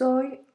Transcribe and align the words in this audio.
Soy 0.00 0.46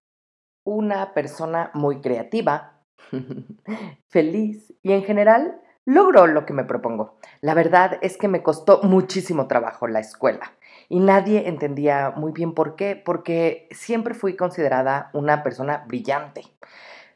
una 0.64 1.14
persona 1.14 1.70
muy 1.76 2.02
creativa, 2.02 2.82
feliz 4.08 4.74
y 4.82 4.94
en 4.94 5.04
general 5.04 5.62
logro 5.86 6.26
lo 6.26 6.48
que 6.48 6.54
me 6.54 6.64
propongo. 6.64 7.20
La 7.42 7.54
verdad 7.54 8.00
es 8.02 8.18
que 8.18 8.28
me 8.28 8.42
costó 8.42 8.82
muchísimo 8.82 9.46
trabajo 9.46 9.88
la 9.88 10.00
escuela 10.00 10.54
y 10.90 11.00
nadie 11.00 11.48
entendía 11.48 12.10
muy 12.10 12.32
bien 12.32 12.56
por 12.56 12.76
qué, 12.76 12.96
porque 12.96 13.68
siempre 13.70 14.16
fui 14.16 14.36
considerada 14.36 15.12
una 15.14 15.44
persona 15.44 15.86
brillante. 15.88 16.42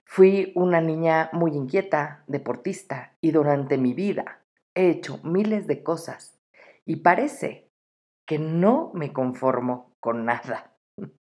Fui 0.04 0.52
una 0.54 0.82
niña 0.82 1.32
muy 1.34 1.56
inquieta, 1.56 2.26
deportista 2.28 3.16
y 3.22 3.32
durante 3.32 3.80
mi 3.80 3.96
vida 3.96 4.44
he 4.76 4.92
hecho 4.92 5.20
miles 5.24 5.66
de 5.66 5.82
cosas 5.82 6.40
y 6.86 6.98
parece 6.98 7.72
que 8.28 8.38
no 8.38 8.92
me 8.94 9.14
conformo 9.14 9.96
con 10.00 10.26
nada. 10.26 10.76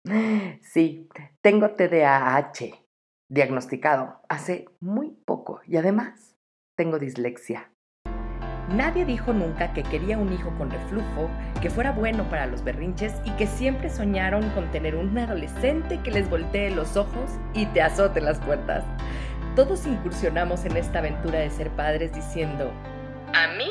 Sí, 0.62 1.08
tengo 1.42 1.70
TDAH 1.70 2.84
diagnosticado 3.30 4.20
hace 4.28 4.66
muy 4.80 5.10
poco 5.10 5.60
y 5.66 5.76
además 5.76 6.36
tengo 6.76 6.98
dislexia. 6.98 7.72
Nadie 8.70 9.06
dijo 9.06 9.32
nunca 9.32 9.72
que 9.72 9.82
quería 9.82 10.18
un 10.18 10.30
hijo 10.30 10.52
con 10.58 10.70
reflujo, 10.70 11.30
que 11.62 11.70
fuera 11.70 11.92
bueno 11.92 12.28
para 12.28 12.46
los 12.46 12.62
berrinches 12.62 13.14
y 13.24 13.30
que 13.32 13.46
siempre 13.46 13.88
soñaron 13.88 14.50
con 14.50 14.70
tener 14.70 14.94
un 14.94 15.16
adolescente 15.16 16.00
que 16.02 16.10
les 16.10 16.28
voltee 16.28 16.70
los 16.70 16.96
ojos 16.96 17.30
y 17.54 17.64
te 17.66 17.80
azote 17.80 18.20
las 18.20 18.38
puertas. 18.40 18.84
Todos 19.56 19.86
incursionamos 19.86 20.66
en 20.66 20.76
esta 20.76 20.98
aventura 20.98 21.38
de 21.38 21.50
ser 21.50 21.70
padres 21.70 22.14
diciendo, 22.14 22.70
a 23.32 23.48
mí 23.56 23.70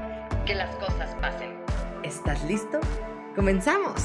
las 0.55 0.75
cosas 0.75 1.15
pasen. 1.21 1.63
¿Estás 2.03 2.43
listo? 2.43 2.79
¡Comenzamos! 3.35 4.01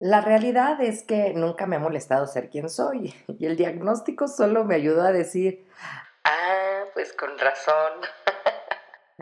La 0.00 0.20
realidad 0.20 0.80
es 0.80 1.04
que 1.04 1.32
nunca 1.32 1.66
me 1.66 1.76
ha 1.76 1.78
molestado 1.78 2.26
ser 2.26 2.50
quien 2.50 2.68
soy 2.68 3.14
y 3.28 3.46
el 3.46 3.56
diagnóstico 3.56 4.26
solo 4.26 4.64
me 4.64 4.74
ayudó 4.74 5.02
a 5.02 5.12
decir, 5.12 5.68
ah, 6.24 6.84
pues 6.94 7.12
con 7.12 7.38
razón. 7.38 7.92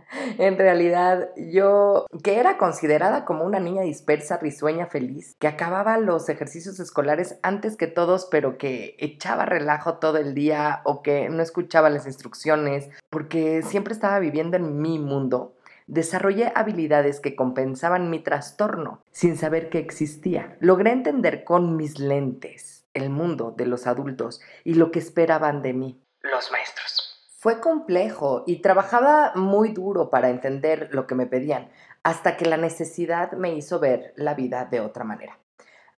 En 0.39 0.57
realidad, 0.59 1.31
yo, 1.37 2.07
que 2.23 2.39
era 2.39 2.57
considerada 2.57 3.25
como 3.25 3.45
una 3.45 3.61
niña 3.61 3.83
dispersa, 3.83 4.39
risueña, 4.39 4.87
feliz, 4.87 5.37
que 5.39 5.49
acababa 5.49 5.99
los 5.99 6.29
ejercicios 6.29 6.81
escolares 6.81 7.39
antes 7.43 7.77
que 7.77 7.87
todos, 7.87 8.27
pero 8.31 8.59
que 8.59 8.97
echaba 8.99 9.45
relajo 9.45 9.99
todo 9.99 10.19
el 10.19 10.35
día 10.35 10.81
o 10.85 11.03
que 11.03 11.29
no 11.29 11.43
escuchaba 11.43 11.91
las 11.91 12.07
instrucciones, 12.07 12.89
porque 13.11 13.63
siempre 13.63 13.93
estaba 13.93 14.19
viviendo 14.19 14.57
en 14.57 14.81
mi 14.81 14.99
mundo, 14.99 15.55
desarrollé 15.87 16.53
habilidades 16.55 17.21
que 17.21 17.35
compensaban 17.35 18.11
mi 18.11 18.21
trastorno 18.21 19.03
sin 19.11 19.37
saber 19.37 19.69
que 19.71 19.79
existía. 19.79 20.57
Logré 20.61 20.93
entender 20.93 21.45
con 21.45 21.77
mis 21.77 21.99
lentes 21.99 22.85
el 22.95 23.11
mundo 23.11 23.53
de 23.57 23.67
los 23.67 23.87
adultos 23.87 24.41
y 24.65 24.75
lo 24.75 24.91
que 24.91 25.01
esperaban 25.01 25.63
de 25.63 25.73
mí. 25.73 26.01
Los 26.23 26.51
maestros. 26.53 27.00
Fue 27.43 27.59
complejo 27.59 28.45
y 28.47 28.61
trabajaba 28.61 29.33
muy 29.35 29.71
duro 29.73 30.11
para 30.11 30.29
entender 30.29 30.91
lo 30.93 31.07
que 31.07 31.15
me 31.15 31.25
pedían, 31.25 31.71
hasta 32.03 32.37
que 32.37 32.45
la 32.45 32.59
necesidad 32.59 33.33
me 33.33 33.55
hizo 33.55 33.81
ver 33.81 34.13
la 34.15 34.35
vida 34.35 34.67
de 34.67 34.81
otra 34.81 35.05
manera. 35.05 35.39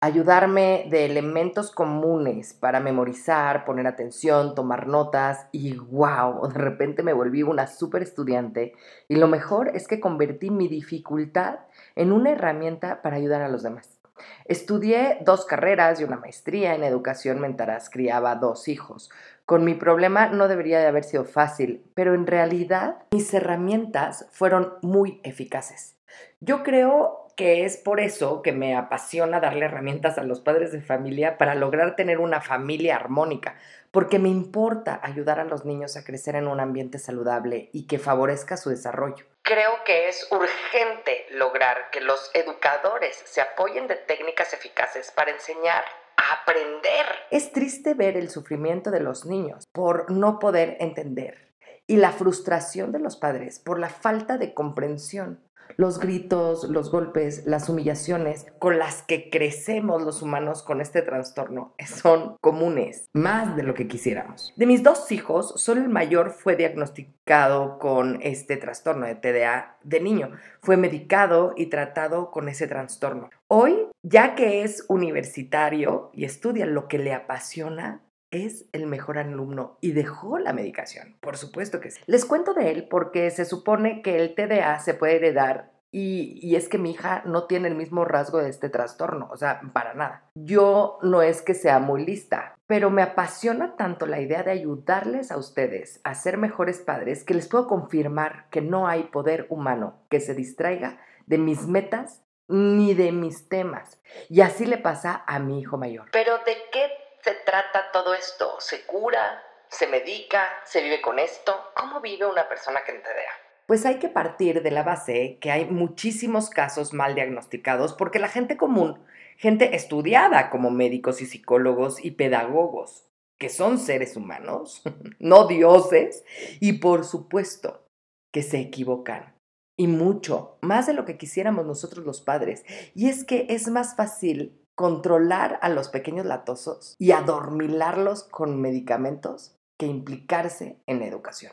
Ayudarme 0.00 0.86
de 0.88 1.04
elementos 1.04 1.72
comunes 1.72 2.54
para 2.54 2.78
memorizar, 2.78 3.64
poner 3.64 3.88
atención, 3.88 4.54
tomar 4.54 4.86
notas 4.86 5.48
y 5.50 5.75
wow, 5.75 6.47
de 6.53 6.60
repente 6.60 7.03
me 7.03 7.12
volví 7.12 7.42
una 7.42 7.66
súper 7.66 8.03
estudiante 8.03 8.74
y 9.09 9.16
lo 9.16 9.26
mejor 9.26 9.74
es 9.74 9.88
que 9.88 9.98
convertí 9.98 10.48
mi 10.50 10.69
dificultad 10.69 11.59
en 11.97 12.12
una 12.12 12.30
herramienta 12.30 13.03
para 13.03 13.16
ayudar 13.16 13.42
a 13.42 13.48
los 13.48 13.64
demás. 13.64 14.01
Estudié 14.44 15.19
dos 15.22 15.44
carreras 15.44 16.00
y 16.00 16.05
una 16.05 16.16
maestría 16.16 16.75
en 16.75 16.84
educación 16.84 17.41
mientras 17.41 17.91
criaba 17.91 18.34
dos 18.37 18.69
hijos. 18.69 19.10
Con 19.44 19.65
mi 19.65 19.75
problema 19.75 20.28
no 20.28 20.49
debería 20.49 20.81
de 20.81 20.87
haber 20.87 21.05
sido 21.05 21.25
fácil, 21.25 21.84
pero 21.94 22.15
en 22.15 22.27
realidad 22.27 22.97
mis 23.12 23.33
herramientas 23.34 24.27
fueron 24.31 24.75
muy 24.83 25.21
eficaces. 25.25 25.97
Yo 26.41 26.62
creo 26.62 27.22
que 27.37 27.65
es 27.65 27.77
por 27.77 28.00
eso 28.00 28.43
que 28.43 28.53
me 28.53 28.77
apasiona 28.77 29.41
darle 29.41 29.65
herramientas 29.65 30.19
a 30.19 30.22
los 30.22 30.41
padres 30.41 30.72
de 30.72 30.83
familia 30.83 31.39
para 31.39 31.54
lograr 31.54 31.97
tener 31.97 32.19
una 32.19 32.41
familia 32.41 32.97
armónica, 32.97 33.56
porque 33.92 34.19
me 34.19 34.30
importa 34.30 34.98
ayudar 35.03 35.38
a 35.38 35.44
los 35.44 35.64
niños 35.64 35.97
a 35.97 36.03
crecer 36.03 36.34
en 36.34 36.48
un 36.48 36.58
ambiente 36.58 36.98
saludable 36.98 37.69
y 37.72 37.86
que 37.86 38.00
favorezca 38.00 38.56
su 38.56 38.70
desarrollo. 38.70 39.26
Creo 39.42 39.84
que 39.84 40.08
es 40.08 40.26
urgente 40.32 41.26
lograr 41.32 41.91
que 41.92 42.00
los 42.00 42.30
educadores 42.34 43.22
se 43.25 43.41
apoyen 43.41 43.86
de 43.86 43.97
técnicas 43.97 44.53
eficaces 44.54 45.12
para 45.12 45.30
enseñar 45.30 45.84
aprender. 46.16 47.06
Es 47.30 47.53
triste 47.53 47.94
ver 47.94 48.16
el 48.16 48.30
sufrimiento 48.30 48.91
de 48.91 49.00
los 49.00 49.26
niños 49.26 49.66
por 49.72 50.10
no 50.10 50.38
poder 50.38 50.76
entender 50.80 51.53
y 51.86 51.97
la 51.97 52.12
frustración 52.12 52.92
de 52.92 53.00
los 53.00 53.16
padres 53.16 53.59
por 53.59 53.78
la 53.78 53.88
falta 53.91 54.38
de 54.38 54.54
comprensión 54.54 55.42
los 55.77 55.99
gritos, 55.99 56.65
los 56.65 56.91
golpes, 56.91 57.44
las 57.47 57.69
humillaciones 57.69 58.47
con 58.59 58.78
las 58.78 59.03
que 59.03 59.31
crecemos 59.31 60.03
los 60.03 60.22
humanos 60.22 60.62
con 60.62 60.81
este 60.81 61.03
trastorno 61.03 61.75
son 61.87 62.37
comunes, 62.41 63.09
más 63.12 63.56
de 63.56 63.62
lo 63.62 63.75
que 63.75 63.88
quisiéramos. 63.88 64.53
De 64.56 64.66
mis 64.66 64.83
dos 64.83 65.10
hijos, 65.12 65.55
solo 65.56 65.81
el 65.81 65.88
mayor 65.88 66.31
fue 66.31 66.56
diagnosticado 66.56 67.78
con 67.78 68.21
este 68.22 68.56
trastorno 68.56 69.06
de 69.06 69.15
TDA 69.15 69.77
de 69.83 70.00
niño. 70.00 70.33
Fue 70.60 70.77
medicado 70.77 71.53
y 71.56 71.66
tratado 71.66 72.31
con 72.31 72.49
ese 72.49 72.66
trastorno. 72.66 73.31
Hoy, 73.49 73.87
ya 74.03 74.34
que 74.34 74.62
es 74.62 74.84
universitario 74.89 76.10
y 76.12 76.25
estudia 76.25 76.66
lo 76.66 76.89
que 76.89 76.99
le 76.99 77.12
apasiona, 77.12 78.00
es 78.32 78.66
el 78.72 78.87
mejor 78.87 79.19
alumno 79.19 79.78
y 79.81 79.93
dejó 79.93 80.38
la 80.38 80.53
medicación. 80.53 81.16
Por 81.20 81.37
supuesto 81.37 81.78
que 81.81 81.93
sí. 81.93 82.00
Les 82.06 82.25
cuento 82.25 82.54
de 82.54 82.72
él 82.72 82.88
porque 82.88 83.31
se 83.31 83.44
supone 83.44 84.03
que 84.03 84.16
el 84.16 84.34
TDA 84.34 84.81
se 84.81 84.94
puede 84.94 85.16
heredar 85.16 85.70
y, 85.94 86.38
y, 86.41 86.56
es 86.56 86.71
que 86.71 86.78
mi 86.78 86.92
hija 86.92 87.22
no 87.26 87.44
tiene 87.44 87.69
el 87.69 87.75
mismo 87.75 88.06
rasgo 88.06 88.38
de 88.38 88.48
este 88.48 88.71
trastorno, 88.71 89.28
o 89.31 89.37
sea, 89.37 89.60
para 89.75 89.92
nada. 89.92 90.25
Yo 90.34 90.98
no 91.03 91.21
es 91.21 91.42
que 91.42 91.53
sea 91.53 91.81
muy 91.81 92.03
lista, 92.06 92.54
pero 92.66 92.88
me 92.88 93.03
apasiona 93.03 93.76
tanto 93.76 94.06
la 94.06 94.19
idea 94.19 94.42
de 94.42 94.53
ayudarles 94.53 95.31
a 95.31 95.37
ustedes 95.37 96.00
a 96.03 96.15
ser 96.15 96.38
mejores 96.38 96.81
padres 96.81 97.25
que 97.25 97.34
les 97.34 97.47
puedo 97.47 97.66
confirmar 97.66 98.47
que 98.48 98.62
no 98.62 98.88
hay 98.88 99.03
poder 99.03 99.47
humano 99.50 99.98
que 100.09 100.21
se 100.21 100.34
distraiga 100.34 100.98
de 101.26 101.37
mis 101.37 101.66
metas 101.66 102.22
ni 102.48 102.94
de 102.94 103.12
mis 103.12 103.50
temas. 103.50 104.00
Y 104.31 104.41
así 104.41 104.65
le 104.65 104.78
pasa 104.78 105.22
a 105.26 105.38
mi 105.41 105.60
hijo 105.60 105.76
mayor. 105.76 106.09
Pero 106.10 106.38
¿de 106.38 106.56
qué 106.72 106.88
se 107.22 107.34
trata 107.47 107.91
todo 107.93 108.15
esto? 108.15 108.56
¿Se 108.59 108.84
cura? 108.84 109.43
¿Se 109.69 109.87
medica? 109.87 110.49
¿Se 110.65 110.83
vive 110.83 111.00
con 111.00 111.19
esto? 111.19 111.55
¿Cómo 111.77 112.00
vive 112.00 112.27
una 112.27 112.49
persona 112.49 112.81
que 112.84 112.93
TDA? 112.93 113.66
Pues 113.66 113.87
hay 113.87 113.99
que 113.99 114.09
partir 114.09 114.62
de 114.62 114.71
la 114.72 114.83
base 114.83 115.38
que 115.41 115.50
hay 115.50 115.66
muchísimos 115.66 116.50
casos 116.50 116.93
mal 116.93 117.15
diagnosticados 117.15 117.94
porque 117.94 118.19
la 118.19 118.28
gente 118.28 118.56
común, 118.56 119.05
gente 119.37 119.77
estudiada 119.77 120.51
como 120.51 120.71
médicos 120.71 121.22
y 121.22 121.27
psicólogos 121.27 122.04
y 122.04 122.10
pedagogos, 122.10 123.07
que 123.39 123.48
son 123.48 123.78
seres 123.78 124.16
humanos, 124.16 124.83
no 125.21 125.47
dioses, 125.47 126.25
y 126.60 126.75
por 126.75 127.04
supuesto 127.04 127.86
que 128.33 128.42
se 128.42 128.59
equivocan. 128.59 129.36
Y 129.78 129.86
mucho, 129.86 130.59
más 130.60 130.86
de 130.86 130.92
lo 130.92 131.04
que 131.04 131.16
quisiéramos 131.16 131.65
nosotros 131.66 132.04
los 132.04 132.21
padres. 132.21 132.65
Y 132.95 133.09
es 133.09 133.25
que 133.25 133.47
es 133.48 133.68
más 133.68 133.97
fácil 133.97 134.61
controlar 134.74 135.59
a 135.63 135.69
los 135.69 135.89
pequeños 135.89 136.27
latosos 136.27 136.97
y 136.98 137.13
adormilarlos 137.13 138.24
con 138.24 138.60
medicamentos 138.60 139.57
que 139.77 139.86
implicarse 139.86 140.78
en 140.86 141.01
la 141.01 141.07
educación. 141.07 141.53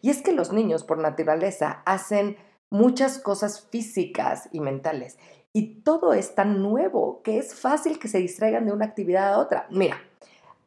Y 0.00 0.10
es 0.10 0.22
que 0.22 0.32
los 0.32 0.52
niños 0.52 0.84
por 0.84 0.98
naturaleza 0.98 1.82
hacen 1.84 2.36
muchas 2.70 3.18
cosas 3.18 3.68
físicas 3.70 4.48
y 4.52 4.60
mentales 4.60 5.18
y 5.56 5.80
todo 5.80 6.12
es 6.12 6.34
tan 6.34 6.60
nuevo 6.60 7.22
que 7.22 7.38
es 7.38 7.54
fácil 7.54 7.98
que 7.98 8.08
se 8.08 8.18
distraigan 8.18 8.66
de 8.66 8.72
una 8.72 8.84
actividad 8.84 9.32
a 9.32 9.38
otra. 9.38 9.66
Mira, 9.70 9.98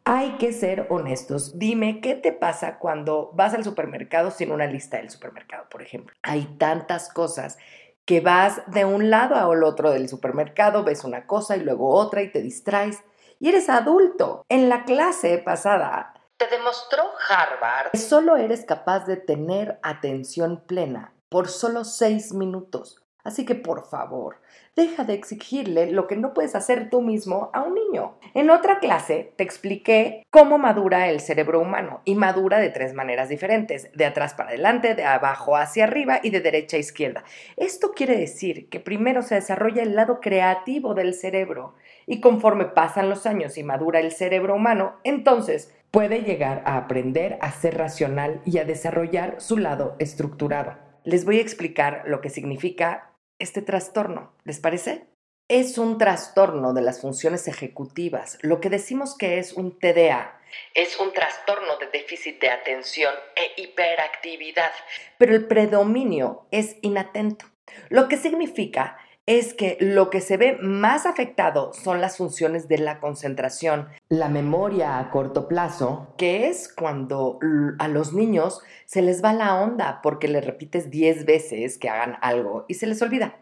hay 0.03 0.31
que 0.37 0.51
ser 0.51 0.87
honestos. 0.89 1.59
Dime, 1.59 2.01
¿qué 2.01 2.15
te 2.15 2.31
pasa 2.31 2.79
cuando 2.79 3.29
vas 3.35 3.53
al 3.53 3.63
supermercado 3.63 4.31
sin 4.31 4.51
una 4.51 4.65
lista 4.65 4.97
del 4.97 5.11
supermercado, 5.11 5.69
por 5.69 5.83
ejemplo? 5.83 6.15
Hay 6.23 6.55
tantas 6.57 7.13
cosas 7.13 7.59
que 8.05 8.21
vas 8.21 8.61
de 8.67 8.85
un 8.85 9.09
lado 9.09 9.35
al 9.35 9.63
otro 9.63 9.91
del 9.91 10.09
supermercado, 10.09 10.83
ves 10.83 11.03
una 11.03 11.27
cosa 11.27 11.57
y 11.57 11.61
luego 11.61 11.93
otra 11.93 12.21
y 12.21 12.31
te 12.31 12.41
distraes. 12.41 13.03
Y 13.39 13.49
eres 13.49 13.69
adulto. 13.69 14.43
En 14.49 14.67
la 14.67 14.83
clase 14.83 15.37
pasada 15.37 16.13
te 16.39 16.47
demostró 16.47 17.03
Harvard 17.29 17.91
que 17.91 17.97
solo 17.97 18.37
eres 18.37 18.65
capaz 18.65 19.05
de 19.05 19.17
tener 19.17 19.77
atención 19.83 20.63
plena 20.65 21.13
por 21.27 21.49
solo 21.49 21.83
seis 21.83 22.33
minutos. 22.33 23.03
Así 23.23 23.45
que 23.45 23.53
por 23.53 23.85
favor, 23.85 24.37
deja 24.77 25.03
de 25.03 25.13
exigirle 25.13 25.91
lo 25.91 26.07
que 26.07 26.15
no 26.15 26.33
puedes 26.33 26.55
hacer 26.55 26.89
tú 26.89 27.01
mismo 27.01 27.49
a 27.53 27.61
un 27.61 27.75
niño. 27.75 28.17
En 28.33 28.49
otra 28.49 28.79
clase 28.79 29.33
te 29.35 29.43
expliqué 29.43 30.23
cómo 30.29 30.57
madura 30.57 31.09
el 31.09 31.19
cerebro 31.19 31.59
humano 31.59 32.01
y 32.05 32.15
madura 32.15 32.59
de 32.59 32.69
tres 32.69 32.93
maneras 32.93 33.27
diferentes, 33.27 33.91
de 33.93 34.05
atrás 34.05 34.33
para 34.33 34.49
adelante, 34.49 34.95
de 34.95 35.03
abajo 35.03 35.57
hacia 35.57 35.83
arriba 35.83 36.21
y 36.23 36.29
de 36.29 36.39
derecha 36.39 36.77
a 36.77 36.79
izquierda. 36.79 37.25
Esto 37.57 37.91
quiere 37.93 38.17
decir 38.17 38.69
que 38.69 38.79
primero 38.79 39.21
se 39.21 39.35
desarrolla 39.35 39.83
el 39.83 39.95
lado 39.95 40.21
creativo 40.21 40.93
del 40.93 41.13
cerebro 41.13 41.75
y 42.05 42.21
conforme 42.21 42.65
pasan 42.65 43.09
los 43.09 43.25
años 43.25 43.57
y 43.57 43.63
madura 43.63 43.99
el 43.99 44.13
cerebro 44.13 44.55
humano, 44.55 44.95
entonces 45.03 45.75
puede 45.91 46.21
llegar 46.21 46.63
a 46.65 46.77
aprender 46.77 47.37
a 47.41 47.51
ser 47.51 47.77
racional 47.77 48.41
y 48.45 48.59
a 48.59 48.65
desarrollar 48.65 49.41
su 49.41 49.57
lado 49.57 49.95
estructurado. 49.99 50.77
Les 51.03 51.25
voy 51.25 51.39
a 51.39 51.41
explicar 51.41 52.03
lo 52.05 52.21
que 52.21 52.29
significa 52.29 53.08
este 53.39 53.61
trastorno. 53.61 54.33
¿Les 54.43 54.59
parece? 54.59 55.07
Es 55.47 55.77
un 55.77 55.97
trastorno 55.97 56.73
de 56.73 56.81
las 56.81 57.01
funciones 57.01 57.47
ejecutivas, 57.47 58.37
lo 58.41 58.61
que 58.61 58.69
decimos 58.69 59.17
que 59.17 59.39
es 59.39 59.53
un 59.53 59.79
TDA. 59.79 60.39
Es 60.75 60.99
un 60.99 61.11
trastorno 61.13 61.77
de 61.77 61.87
déficit 61.87 62.39
de 62.39 62.49
atención 62.49 63.13
e 63.35 63.61
hiperactividad, 63.61 64.71
pero 65.17 65.33
el 65.33 65.47
predominio 65.47 66.47
es 66.51 66.77
inatento, 66.81 67.45
lo 67.89 68.07
que 68.07 68.17
significa 68.17 68.97
es 69.29 69.53
que 69.53 69.77
lo 69.79 70.09
que 70.09 70.21
se 70.21 70.37
ve 70.37 70.57
más 70.59 71.05
afectado 71.05 71.71
son 71.71 72.01
las 72.01 72.17
funciones 72.17 72.67
de 72.67 72.79
la 72.79 72.99
concentración, 72.99 73.87
la 74.09 74.27
memoria 74.27 74.97
a 74.97 75.11
corto 75.11 75.47
plazo, 75.47 76.15
que 76.17 76.47
es 76.47 76.67
cuando 76.67 77.37
a 77.77 77.87
los 77.87 78.11
niños 78.11 78.59
se 78.85 79.03
les 79.03 79.23
va 79.23 79.33
la 79.33 79.61
onda 79.61 79.99
porque 80.01 80.27
les 80.27 80.43
repites 80.43 80.89
10 80.89 81.27
veces 81.27 81.77
que 81.77 81.89
hagan 81.89 82.17
algo 82.21 82.65
y 82.67 82.73
se 82.73 82.87
les 82.87 83.03
olvida. 83.03 83.35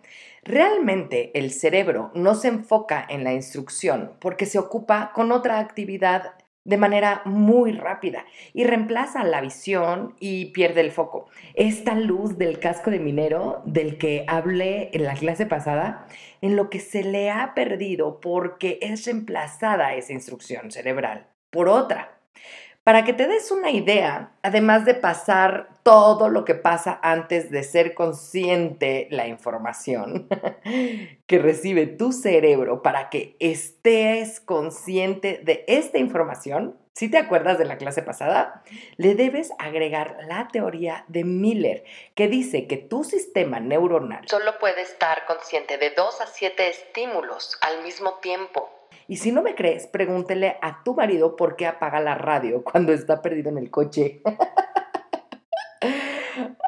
Realmente 0.44 1.32
el 1.40 1.52
cerebro 1.52 2.12
no 2.14 2.36
se 2.36 2.50
enfoca 2.50 3.06
en 3.08 3.24
la 3.24 3.32
instrucción 3.32 4.12
porque 4.20 4.46
se 4.46 4.60
ocupa 4.60 5.14
con 5.16 5.32
otra 5.32 5.58
actividad 5.60 6.34
de 6.68 6.78
manera 6.78 7.22
muy 7.24 7.72
rápida 7.72 8.26
y 8.54 8.66
reemplaza 8.66 9.24
la 9.24 9.40
visión 9.40 10.16
y 10.20 10.48
pierde 10.48 10.82
el 10.82 10.92
foco. 10.92 11.30
Esta 11.54 11.96
luz 11.96 12.38
del 12.38 12.60
casco 12.60 12.92
de 12.92 13.00
minero 13.00 13.62
del 13.66 13.98
que 13.98 14.26
hablé 14.28 14.90
en 14.92 15.06
la 15.06 15.14
clase 15.14 15.46
pasada, 15.46 16.06
en 16.42 16.58
lo 16.58 16.70
que 16.70 16.82
se 16.82 17.04
le 17.04 17.32
ha 17.32 17.54
perdido 17.56 18.20
porque 18.20 18.80
es 18.82 19.06
reemplazada 19.06 19.96
esa 19.96 20.12
instrucción 20.12 20.70
cerebral 20.70 21.28
por 21.50 21.70
otra. 21.70 22.17
Para 22.88 23.04
que 23.04 23.12
te 23.12 23.28
des 23.28 23.52
una 23.52 23.70
idea, 23.70 24.32
además 24.44 24.86
de 24.86 24.94
pasar 24.94 25.68
todo 25.84 26.30
lo 26.30 26.46
que 26.46 26.56
pasa 26.56 26.98
antes 27.04 27.52
de 27.52 27.64
ser 27.64 27.94
consciente 27.94 29.10
la 29.12 29.28
información 29.28 30.30
que 31.28 31.38
recibe 31.38 31.88
tu 31.88 32.14
cerebro 32.14 32.82
para 32.82 33.10
que 33.10 33.36
estés 33.42 34.40
consciente 34.40 35.42
de 35.44 35.66
esta 35.68 35.98
información, 35.98 36.78
si 36.94 37.12
te 37.12 37.18
acuerdas 37.18 37.58
de 37.58 37.66
la 37.66 37.78
clase 37.78 38.04
pasada, 38.04 38.64
le 38.96 39.16
debes 39.16 39.52
agregar 39.60 40.16
la 40.26 40.48
teoría 40.48 41.04
de 41.10 41.26
Miller, 41.26 41.84
que 42.16 42.30
dice 42.30 42.68
que 42.68 42.78
tu 42.78 43.04
sistema 43.04 43.60
neuronal 43.60 44.26
solo 44.30 44.58
puede 44.60 44.84
estar 44.84 45.26
consciente 45.26 45.78
de 45.78 45.90
2 45.90 46.22
a 46.22 46.26
7 46.26 46.70
estímulos 46.70 47.58
al 47.60 47.84
mismo 47.84 48.14
tiempo. 48.22 48.77
Y 49.08 49.18
si 49.18 49.32
no 49.32 49.42
me 49.42 49.56
crees, 49.56 49.88
pregúntele 49.88 50.58
a 50.62 50.84
tu 50.84 50.94
marido 50.94 51.38
por 51.38 51.56
qué 51.56 51.66
apaga 51.66 52.02
la 52.02 52.16
radio 52.16 52.64
cuando 52.64 52.92
está 52.92 53.22
perdido 53.22 53.50
en 53.50 53.58
el 53.58 53.72
coche. 53.72 54.22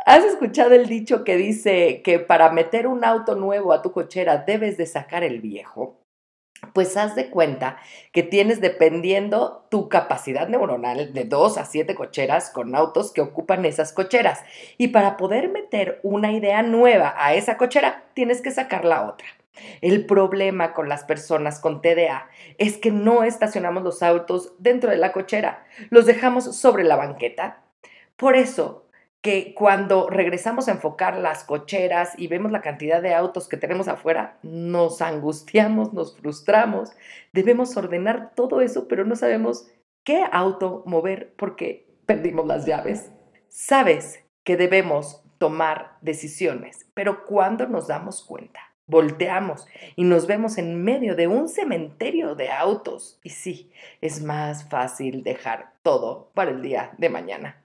¿Has 0.06 0.24
escuchado 0.24 0.74
el 0.74 0.88
dicho 0.88 1.24
que 1.24 1.36
dice 1.36 2.02
que 2.02 2.18
para 2.20 2.52
meter 2.52 2.88
un 2.88 3.04
auto 3.04 3.36
nuevo 3.36 3.74
a 3.74 3.82
tu 3.82 3.92
cochera 3.92 4.38
debes 4.38 4.78
de 4.78 4.86
sacar 4.86 5.24
el 5.24 5.42
viejo? 5.42 6.00
Pues 6.74 6.98
haz 6.98 7.16
de 7.16 7.30
cuenta 7.30 7.78
que 8.12 8.24
tienes 8.24 8.60
dependiendo 8.60 9.68
tu 9.70 9.88
capacidad 9.88 10.48
neuronal 10.48 11.14
de 11.14 11.24
2 11.26 11.58
a 11.58 11.66
7 11.66 11.94
cocheras 11.96 12.50
con 12.50 12.76
autos 12.76 13.14
que 13.14 13.22
ocupan 13.22 13.66
esas 13.66 13.94
cocheras. 13.94 14.44
Y 14.78 14.90
para 14.90 15.16
poder 15.16 15.50
meter 15.50 16.00
una 16.04 16.32
idea 16.32 16.64
nueva 16.64 17.14
a 17.18 17.34
esa 17.34 17.58
cochera, 17.58 18.06
tienes 18.14 18.42
que 18.42 18.52
sacar 18.52 18.86
la 18.86 19.08
otra. 19.08 19.28
El 19.82 20.06
problema 20.06 20.74
con 20.74 20.90
las 20.90 21.04
personas 21.04 21.60
con 21.60 21.82
TDA 21.82 22.30
es 22.58 22.78
que 22.78 22.92
no 22.92 23.24
estacionamos 23.24 23.84
los 23.84 24.04
autos 24.04 24.54
dentro 24.60 24.92
de 24.92 24.98
la 24.98 25.12
cochera, 25.12 25.66
los 25.90 26.06
dejamos 26.06 26.56
sobre 26.56 26.84
la 26.84 26.96
banqueta. 26.96 27.64
Por 28.16 28.36
eso 28.36 28.86
que 29.22 29.54
cuando 29.54 30.10
regresamos 30.10 30.68
a 30.68 30.72
enfocar 30.72 31.18
las 31.18 31.44
cocheras 31.44 32.14
y 32.18 32.28
vemos 32.28 32.52
la 32.52 32.62
cantidad 32.62 33.02
de 33.02 33.14
autos 33.14 33.50
que 33.50 33.58
tenemos 33.58 33.88
afuera, 33.88 34.38
nos 34.44 35.02
angustiamos, 35.02 35.94
nos 35.94 36.18
frustramos, 36.18 36.92
debemos 37.34 37.76
ordenar 37.76 38.34
todo 38.34 38.62
eso, 38.62 38.88
pero 38.88 39.04
no 39.04 39.16
sabemos 39.16 39.68
qué 40.04 40.24
auto 40.32 40.84
mover 40.86 41.34
porque 41.36 41.86
perdimos 42.06 42.48
las 42.48 42.66
llaves. 42.66 43.12
Sabes 43.50 44.24
que 44.44 44.56
debemos 44.56 45.22
tomar 45.38 45.98
decisiones, 46.02 46.88
pero 46.94 47.26
cuando 47.26 47.68
nos 47.68 47.88
damos 47.88 48.24
cuenta 48.24 48.69
volteamos 48.90 49.68
y 49.96 50.04
nos 50.04 50.28
vemos 50.28 50.58
en 50.58 50.84
medio 50.84 51.16
de 51.16 51.28
un 51.28 51.48
cementerio 51.48 52.36
de 52.36 52.52
autos. 52.52 53.20
Y 53.24 53.30
sí, 53.30 53.72
es 54.02 54.22
más 54.22 54.68
fácil 54.68 55.24
dejar 55.24 55.72
todo 55.84 56.32
para 56.34 56.52
el 56.52 56.62
día 56.62 56.92
de 56.98 57.10
mañana. 57.10 57.64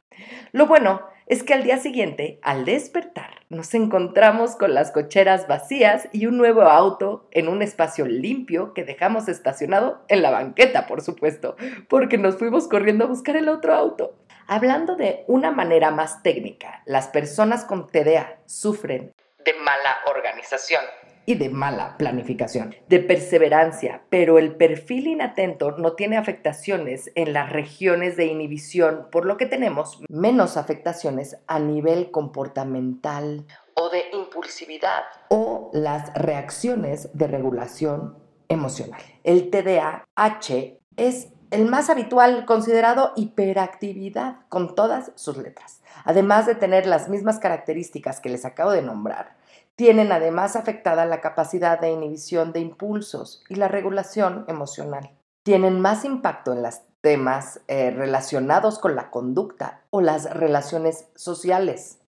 Lo 0.52 0.66
bueno 0.66 1.02
es 1.26 1.42
que 1.42 1.54
al 1.54 1.64
día 1.64 1.78
siguiente, 1.78 2.38
al 2.42 2.64
despertar, 2.64 3.40
nos 3.48 3.72
encontramos 3.74 4.56
con 4.56 4.74
las 4.74 4.92
cocheras 4.92 5.48
vacías 5.48 6.08
y 6.12 6.26
un 6.26 6.36
nuevo 6.36 6.62
auto 6.62 7.28
en 7.32 7.48
un 7.48 7.62
espacio 7.62 8.06
limpio 8.06 8.74
que 8.74 8.84
dejamos 8.84 9.28
estacionado 9.28 10.04
en 10.08 10.22
la 10.22 10.30
banqueta, 10.30 10.86
por 10.86 11.00
supuesto, 11.00 11.56
porque 11.88 12.18
nos 12.18 12.36
fuimos 12.36 12.68
corriendo 12.68 13.04
a 13.04 13.08
buscar 13.08 13.36
el 13.36 13.48
otro 13.48 13.74
auto. 13.74 14.14
Hablando 14.46 14.96
de 14.96 15.24
una 15.26 15.50
manera 15.50 15.90
más 15.90 16.22
técnica, 16.22 16.82
las 16.84 17.08
personas 17.08 17.64
con 17.64 17.88
TDA 17.88 18.40
sufren 18.44 19.14
de 19.44 19.54
mala 19.54 19.96
organización 20.06 20.82
y 21.26 21.36
de 21.36 21.48
mala 21.48 21.96
planificación, 21.96 22.74
de 22.88 23.00
perseverancia, 23.00 24.02
pero 24.10 24.38
el 24.38 24.56
perfil 24.56 25.06
inatento 25.06 25.72
no 25.72 25.93
tiene 25.94 26.16
afectaciones 26.16 27.10
en 27.14 27.32
las 27.32 27.50
regiones 27.50 28.16
de 28.16 28.26
inhibición, 28.26 29.08
por 29.10 29.26
lo 29.26 29.36
que 29.36 29.46
tenemos 29.46 30.02
menos 30.08 30.56
afectaciones 30.56 31.38
a 31.46 31.58
nivel 31.58 32.10
comportamental 32.10 33.46
o 33.74 33.88
de 33.90 34.04
impulsividad 34.12 35.02
o 35.28 35.70
las 35.72 36.12
reacciones 36.14 37.10
de 37.12 37.26
regulación 37.26 38.19
emocional. 38.48 39.02
El 39.24 39.50
TDAH 39.50 40.78
es 40.96 41.28
el 41.50 41.66
más 41.66 41.88
habitual 41.88 42.46
considerado 42.46 43.12
hiperactividad 43.16 44.38
con 44.48 44.74
todas 44.74 45.12
sus 45.14 45.36
letras. 45.36 45.82
Además 46.04 46.46
de 46.46 46.54
tener 46.54 46.86
las 46.86 47.08
mismas 47.08 47.38
características 47.38 48.20
que 48.20 48.28
les 48.28 48.44
acabo 48.44 48.72
de 48.72 48.82
nombrar, 48.82 49.36
tienen 49.76 50.12
además 50.12 50.56
afectada 50.56 51.04
la 51.06 51.20
capacidad 51.20 51.81
de 51.81 51.90
inhibición 51.90 52.52
de 52.52 52.60
impulsos 52.60 53.43
y 53.48 53.56
la 53.56 53.69
regulación 53.69 54.44
emocional. 54.48 55.10
Tienen 55.43 55.81
más 55.81 56.04
impacto 56.04 56.52
en 56.52 56.62
los 56.62 56.81
temas 57.00 57.60
eh, 57.69 57.90
relacionados 57.90 58.78
con 58.78 58.96
la 58.96 59.10
conducta 59.10 59.82
o 59.90 60.00
las 60.00 60.32
relaciones 60.32 61.08
sociales. 61.14 61.98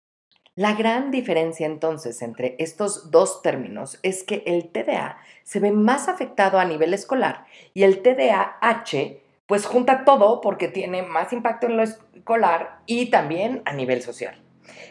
La 0.55 0.73
gran 0.73 1.11
diferencia 1.11 1.67
entonces 1.67 2.23
entre 2.23 2.57
estos 2.59 3.11
dos 3.11 3.43
términos 3.43 3.99
es 4.03 4.25
que 4.25 4.43
el 4.47 4.71
TDA 4.71 5.19
se 5.43 5.61
ve 5.61 5.71
más 5.71 6.09
afectado 6.09 6.59
a 6.59 6.65
nivel 6.65 6.95
escolar 6.95 7.45
y 7.75 7.83
el 7.83 8.01
TDAH 8.01 9.21
pues 9.47 9.67
junta 9.67 10.05
todo 10.05 10.41
porque 10.41 10.69
tiene 10.69 11.03
más 11.03 11.33
impacto 11.35 11.67
en 11.67 11.77
lo 11.77 11.83
escolar 11.83 12.81
y 12.87 13.11
también 13.11 13.61
a 13.67 13.75
nivel 13.75 14.01
social. 14.01 14.46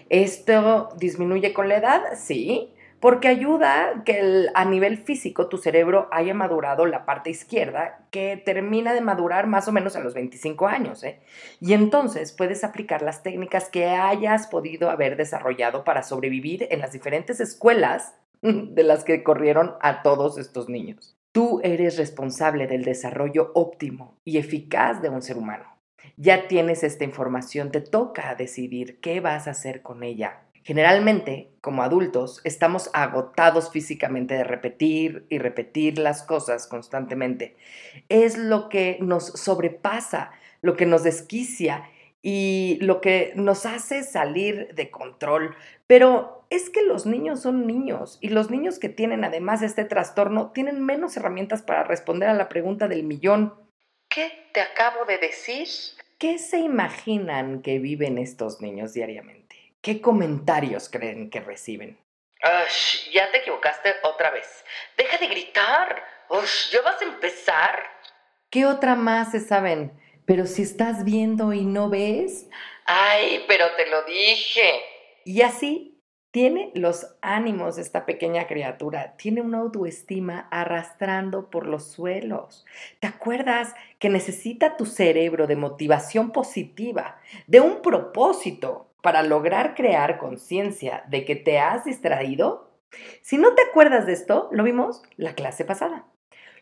¿Esto 0.10 0.90
disminuye 0.98 1.54
con 1.54 1.70
la 1.70 1.78
edad? 1.78 2.02
Sí, 2.16 2.76
porque 3.00 3.28
ayuda 3.28 4.02
que 4.04 4.48
a 4.54 4.66
nivel 4.66 4.98
físico 4.98 5.48
tu 5.48 5.58
cerebro 5.58 6.08
haya 6.12 6.34
madurado 6.34 6.86
la 6.86 7.06
parte 7.06 7.30
izquierda 7.30 8.08
que 8.10 8.36
termina 8.36 8.94
de 8.94 9.02
madurar 9.02 9.48
más 9.48 9.68
o 9.68 9.72
menos 9.72 9.96
a 9.96 10.00
los 10.00 10.14
25 10.14 10.68
años. 10.68 11.04
¿eh? 11.04 11.20
Y 11.60 11.74
entonces 11.74 12.32
puedes 12.32 12.64
aplicar 12.64 13.02
las 13.04 13.22
técnicas 13.22 13.70
que 13.70 13.90
hayas 13.90 14.48
podido 14.48 14.90
haber 14.90 15.18
desarrollado 15.18 15.84
para 15.84 16.02
sobrevivir 16.02 16.68
en 16.72 16.80
las 16.80 16.94
diferentes 16.94 17.40
escuelas 17.40 18.16
de 18.42 18.84
las 18.84 19.04
que 19.04 19.24
corrieron 19.24 19.76
a 19.82 20.02
todos 20.02 20.38
estos 20.38 20.70
niños. 20.70 21.16
Tú 21.32 21.60
eres 21.64 21.98
responsable 21.98 22.66
del 22.66 22.84
desarrollo 22.84 23.52
óptimo 23.56 24.18
y 24.24 24.38
eficaz 24.38 25.02
de 25.02 25.10
un 25.10 25.22
ser 25.22 25.38
humano. 25.38 25.75
Ya 26.18 26.48
tienes 26.48 26.84
esta 26.84 27.04
información, 27.04 27.72
te 27.72 27.82
toca 27.82 28.36
decidir 28.36 29.00
qué 29.00 29.20
vas 29.20 29.48
a 29.48 29.52
hacer 29.52 29.82
con 29.82 30.04
ella. 30.04 30.42
Generalmente, 30.64 31.52
como 31.62 31.84
adultos, 31.84 32.42
estamos 32.44 32.90
agotados 32.94 33.72
físicamente 33.72 34.34
de 34.34 34.44
repetir 34.44 35.26
y 35.30 35.38
repetir 35.38 36.00
las 36.00 36.24
cosas 36.24 36.66
constantemente. 36.66 37.56
Es 38.10 38.36
lo 38.36 38.68
que 38.68 38.98
nos 39.00 39.28
sobrepasa, 39.28 40.32
lo 40.62 40.76
que 40.76 40.88
nos 40.88 41.04
desquicia 41.04 41.84
y 42.24 42.80
lo 42.82 43.00
que 43.00 43.34
nos 43.36 43.68
hace 43.68 44.02
salir 44.02 44.74
de 44.74 44.90
control. 44.90 45.56
Pero 45.86 46.48
es 46.50 46.72
que 46.72 46.82
los 46.82 47.06
niños 47.06 47.42
son 47.42 47.68
niños 47.68 48.18
y 48.22 48.30
los 48.30 48.50
niños 48.50 48.80
que 48.80 48.90
tienen 48.90 49.24
además 49.24 49.62
este 49.62 49.86
trastorno 49.86 50.52
tienen 50.52 50.84
menos 50.84 51.16
herramientas 51.18 51.62
para 51.62 51.84
responder 51.84 52.30
a 52.30 52.34
la 52.34 52.50
pregunta 52.50 52.88
del 52.88 53.04
millón. 53.04 53.54
¿Qué 54.16 54.48
te 54.54 54.62
acabo 54.62 55.04
de 55.04 55.18
decir? 55.18 55.68
¿Qué 56.18 56.38
se 56.38 56.60
imaginan 56.60 57.62
que 57.62 57.80
viven 57.80 58.18
estos 58.18 58.62
niños 58.62 58.94
diariamente? 58.94 59.74
¿Qué 59.82 60.00
comentarios 60.00 60.88
creen 60.88 61.30
que 61.30 61.42
reciben? 61.42 62.00
Ush, 62.42 63.12
ya 63.12 63.30
te 63.32 63.40
equivocaste 63.40 63.94
otra 64.04 64.32
vez. 64.32 64.64
Deja 64.96 65.18
de 65.18 65.28
gritar. 65.28 66.02
Ush, 66.30 66.72
¿ya 66.72 66.82
vas 66.82 67.02
a 67.02 67.04
empezar? 67.04 67.84
¿Qué 68.50 68.66
otra 68.66 68.96
más 68.96 69.32
se 69.32 69.42
saben? 69.42 69.92
Pero 70.26 70.46
si 70.46 70.62
estás 70.62 71.04
viendo 71.04 71.52
y 71.52 71.66
no 71.66 71.90
ves. 71.90 72.48
Ay, 72.86 73.44
pero 73.50 73.70
te 73.76 73.86
lo 73.88 74.04
dije. 74.04 74.82
Y 75.26 75.42
así 75.42 75.95
tiene 76.36 76.70
los 76.74 77.16
ánimos 77.22 77.78
de 77.78 77.82
esta 77.82 78.06
pequeña 78.06 78.46
criatura, 78.46 79.16
tiene 79.16 79.40
una 79.40 79.60
autoestima 79.60 80.50
arrastrando 80.52 81.50
por 81.50 81.66
los 81.66 81.86
suelos. 81.86 82.66
¿Te 83.00 83.08
acuerdas 83.08 83.74
que 84.00 84.10
necesita 84.10 84.76
tu 84.76 84.86
cerebro 84.86 85.48
de 85.48 85.56
motivación 85.56 86.32
positiva, 86.32 87.22
de 87.48 87.62
un 87.62 87.82
propósito? 87.82 88.90
para 89.02 89.22
lograr 89.22 89.76
crear 89.76 90.18
conciencia 90.18 91.04
de 91.08 91.26
que 91.26 91.36
te 91.36 91.60
has 91.60 91.86
distraído? 91.86 92.72
Si 93.22 93.38
no 93.38 93.54
te 93.54 93.62
acuerdas 93.62 94.08
de 94.08 94.14
esto, 94.14 94.50
lo 94.52 94.64
vimos 94.64 95.04
la 95.16 95.36
clase 95.36 95.64
pasada. 95.64 96.06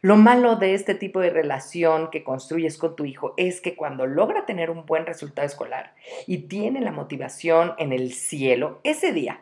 Lo 0.02 0.18
malo 0.18 0.58
de 0.58 0.74
este 0.74 0.94
tipo 0.94 1.22
de 1.22 1.30
relación 1.30 2.12
que 2.12 2.26
construyes 2.26 2.78
con 2.78 2.98
tu 2.98 3.06
hijo 3.06 3.34
es 3.38 3.62
que 3.62 3.78
cuando 3.78 4.06
logra 4.06 4.46
tener 4.46 4.70
un 4.70 4.86
buen 4.86 5.06
resultado 5.06 5.48
escolar 5.48 5.96
y 6.28 6.50
tiene 6.50 6.82
la 6.82 6.92
motivación 6.92 7.74
en 7.78 7.94
el 7.94 8.12
cielo, 8.12 8.82
ese 8.84 9.14
día 9.14 9.40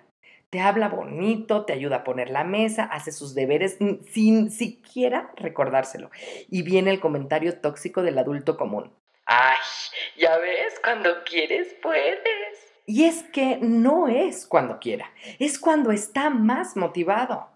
te 0.52 0.60
habla 0.60 0.90
bonito, 0.90 1.64
te 1.66 1.72
ayuda 1.72 1.98
a 1.98 2.04
poner 2.04 2.30
la 2.30 2.44
mesa, 2.44 2.84
hace 2.84 3.14
sus 3.14 3.34
deberes 3.34 3.78
sin 4.12 4.52
siquiera 4.52 5.32
recordárselo. 5.38 6.12
Y 6.50 6.62
viene 6.62 6.92
el 6.92 7.00
comentario 7.00 7.60
tóxico 7.60 8.04
del 8.04 8.20
adulto 8.20 8.58
común. 8.58 8.92
Ay, 9.26 9.58
ya 10.18 10.38
ves, 10.38 10.78
cuando 10.84 11.24
quieres 11.24 11.74
puedes. 11.82 12.20
Y 12.86 13.06
es 13.06 13.24
que 13.24 13.60
no 13.62 14.10
es 14.10 14.46
cuando 14.46 14.80
quiera, 14.80 15.10
es 15.40 15.58
cuando 15.58 15.92
está 15.92 16.30
más 16.30 16.76
motivado, 16.76 17.48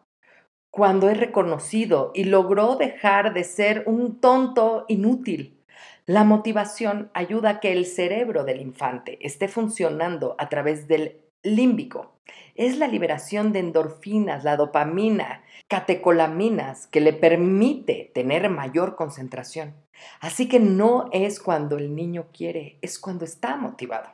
cuando 0.72 1.10
es 1.10 1.18
reconocido 1.18 2.12
y 2.16 2.24
logró 2.24 2.78
dejar 2.78 3.34
de 3.34 3.44
ser 3.44 3.84
un 3.88 4.22
tonto 4.22 4.86
inútil. 4.88 5.62
La 6.06 6.24
motivación 6.24 7.10
ayuda 7.14 7.50
a 7.50 7.60
que 7.60 7.74
el 7.74 7.86
cerebro 7.86 8.46
del 8.46 8.62
infante 8.62 9.18
esté 9.20 9.50
funcionando 9.50 10.36
a 10.38 10.48
través 10.48 10.88
del 10.88 11.20
límbico. 11.44 12.15
Es 12.56 12.78
la 12.78 12.88
liberación 12.88 13.52
de 13.52 13.60
endorfinas, 13.60 14.44
la 14.44 14.58
dopamina, 14.58 15.44
catecolaminas 15.68 16.88
que 16.88 17.02
le 17.02 17.14
permite 17.14 18.12
tener 18.14 18.50
mayor 18.50 18.96
concentración. 18.96 19.76
Así 20.20 20.48
que 20.48 20.60
no 20.60 21.10
es 21.12 21.40
cuando 21.40 21.78
el 21.78 21.96
niño 21.96 22.28
quiere, 22.34 22.78
es 22.82 23.00
cuando 23.00 23.26
está 23.26 23.56
motivado. 23.56 24.10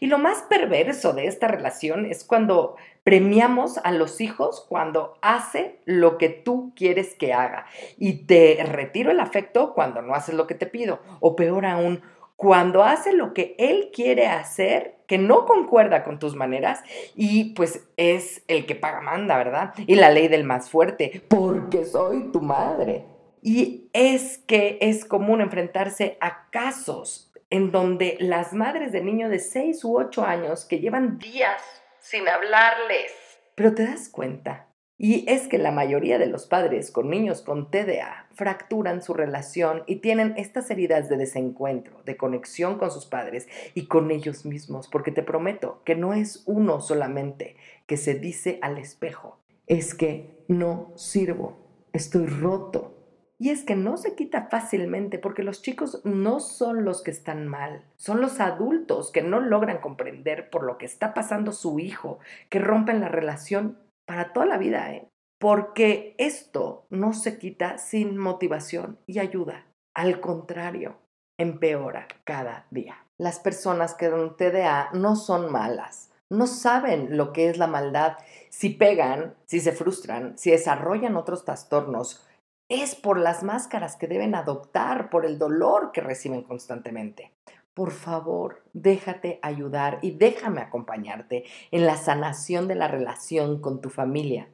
Y 0.00 0.06
lo 0.06 0.18
más 0.18 0.42
perverso 0.42 1.12
de 1.12 1.26
esta 1.26 1.48
relación 1.48 2.06
es 2.06 2.24
cuando 2.24 2.76
premiamos 3.04 3.78
a 3.78 3.92
los 3.92 4.20
hijos 4.20 4.64
cuando 4.68 5.18
hace 5.22 5.80
lo 5.84 6.18
que 6.18 6.28
tú 6.28 6.72
quieres 6.74 7.14
que 7.14 7.32
haga 7.32 7.66
y 7.98 8.24
te 8.26 8.58
retiro 8.64 9.10
el 9.10 9.20
afecto 9.20 9.74
cuando 9.74 10.02
no 10.02 10.14
haces 10.14 10.34
lo 10.34 10.46
que 10.46 10.54
te 10.54 10.66
pido 10.66 11.00
o 11.20 11.36
peor 11.36 11.66
aún, 11.66 12.02
cuando 12.36 12.84
hace 12.84 13.12
lo 13.12 13.32
que 13.32 13.56
él 13.58 13.90
quiere 13.92 14.26
hacer 14.26 14.96
que 15.06 15.18
no 15.18 15.46
concuerda 15.46 16.04
con 16.04 16.18
tus 16.18 16.34
maneras 16.34 16.82
y 17.14 17.54
pues 17.54 17.86
es 17.96 18.42
el 18.48 18.66
que 18.66 18.74
paga 18.74 19.00
manda, 19.00 19.36
¿verdad? 19.36 19.72
Y 19.86 19.94
la 19.94 20.10
ley 20.10 20.28
del 20.28 20.44
más 20.44 20.70
fuerte, 20.70 21.22
porque 21.28 21.84
soy 21.84 22.30
tu 22.32 22.40
madre. 22.40 23.04
Y 23.42 23.88
es 23.92 24.38
que 24.38 24.78
es 24.80 25.04
común 25.04 25.40
enfrentarse 25.40 26.18
a 26.20 26.50
casos 26.50 27.32
en 27.48 27.70
donde 27.70 28.16
las 28.18 28.52
madres 28.52 28.92
de 28.92 29.02
niños 29.02 29.30
de 29.30 29.38
6 29.38 29.84
u 29.84 29.96
8 29.96 30.24
años 30.24 30.64
que 30.64 30.80
llevan 30.80 31.18
días 31.18 31.62
sin 32.00 32.28
hablarles. 32.28 33.12
Pero 33.54 33.74
te 33.74 33.86
das 33.86 34.08
cuenta. 34.08 34.65
Y 34.98 35.28
es 35.30 35.46
que 35.46 35.58
la 35.58 35.72
mayoría 35.72 36.18
de 36.18 36.26
los 36.26 36.46
padres 36.46 36.90
con 36.90 37.10
niños 37.10 37.42
con 37.42 37.70
TDA 37.70 38.28
fracturan 38.32 39.02
su 39.02 39.12
relación 39.12 39.82
y 39.86 39.96
tienen 39.96 40.32
estas 40.38 40.70
heridas 40.70 41.10
de 41.10 41.18
desencuentro, 41.18 42.02
de 42.04 42.16
conexión 42.16 42.78
con 42.78 42.90
sus 42.90 43.04
padres 43.04 43.46
y 43.74 43.86
con 43.86 44.10
ellos 44.10 44.46
mismos, 44.46 44.88
porque 44.88 45.12
te 45.12 45.22
prometo 45.22 45.82
que 45.84 45.96
no 45.96 46.14
es 46.14 46.42
uno 46.46 46.80
solamente 46.80 47.56
que 47.86 47.98
se 47.98 48.14
dice 48.14 48.58
al 48.62 48.78
espejo, 48.78 49.38
es 49.66 49.94
que 49.94 50.44
no 50.48 50.92
sirvo, 50.96 51.58
estoy 51.92 52.26
roto, 52.26 52.96
y 53.38 53.50
es 53.50 53.64
que 53.64 53.76
no 53.76 53.98
se 53.98 54.14
quita 54.14 54.48
fácilmente 54.50 55.18
porque 55.18 55.42
los 55.42 55.60
chicos 55.60 56.00
no 56.04 56.40
son 56.40 56.86
los 56.86 57.02
que 57.02 57.10
están 57.10 57.46
mal, 57.46 57.84
son 57.96 58.22
los 58.22 58.40
adultos 58.40 59.12
que 59.12 59.20
no 59.20 59.40
logran 59.40 59.82
comprender 59.82 60.48
por 60.48 60.62
lo 60.62 60.78
que 60.78 60.86
está 60.86 61.12
pasando 61.12 61.52
su 61.52 61.78
hijo, 61.78 62.18
que 62.48 62.60
rompen 62.60 63.00
la 63.00 63.10
relación 63.10 63.78
para 64.06 64.32
toda 64.32 64.46
la 64.46 64.58
vida, 64.58 64.92
¿eh? 64.92 65.08
porque 65.38 66.14
esto 66.18 66.86
no 66.90 67.12
se 67.12 67.38
quita 67.38 67.78
sin 67.78 68.16
motivación 68.16 68.98
y 69.06 69.18
ayuda. 69.18 69.66
Al 69.94 70.20
contrario, 70.20 70.96
empeora 71.38 72.08
cada 72.24 72.66
día. 72.70 73.04
Las 73.18 73.40
personas 73.40 73.94
que 73.94 74.08
dan 74.08 74.36
TDA 74.36 74.90
no 74.92 75.16
son 75.16 75.50
malas, 75.50 76.10
no 76.30 76.46
saben 76.46 77.16
lo 77.16 77.32
que 77.32 77.48
es 77.48 77.58
la 77.58 77.66
maldad. 77.66 78.16
Si 78.50 78.70
pegan, 78.70 79.34
si 79.46 79.60
se 79.60 79.72
frustran, 79.72 80.36
si 80.36 80.50
desarrollan 80.50 81.16
otros 81.16 81.44
trastornos, 81.44 82.26
es 82.68 82.94
por 82.94 83.18
las 83.18 83.42
máscaras 83.42 83.96
que 83.96 84.08
deben 84.08 84.34
adoptar, 84.34 85.08
por 85.08 85.24
el 85.24 85.38
dolor 85.38 85.92
que 85.92 86.00
reciben 86.00 86.42
constantemente. 86.42 87.32
Por 87.76 87.90
favor, 87.90 88.62
déjate 88.72 89.38
ayudar 89.42 89.98
y 90.00 90.12
déjame 90.12 90.62
acompañarte 90.62 91.44
en 91.70 91.84
la 91.84 91.98
sanación 91.98 92.68
de 92.68 92.74
la 92.74 92.88
relación 92.88 93.60
con 93.60 93.82
tu 93.82 93.90
familia. 93.90 94.48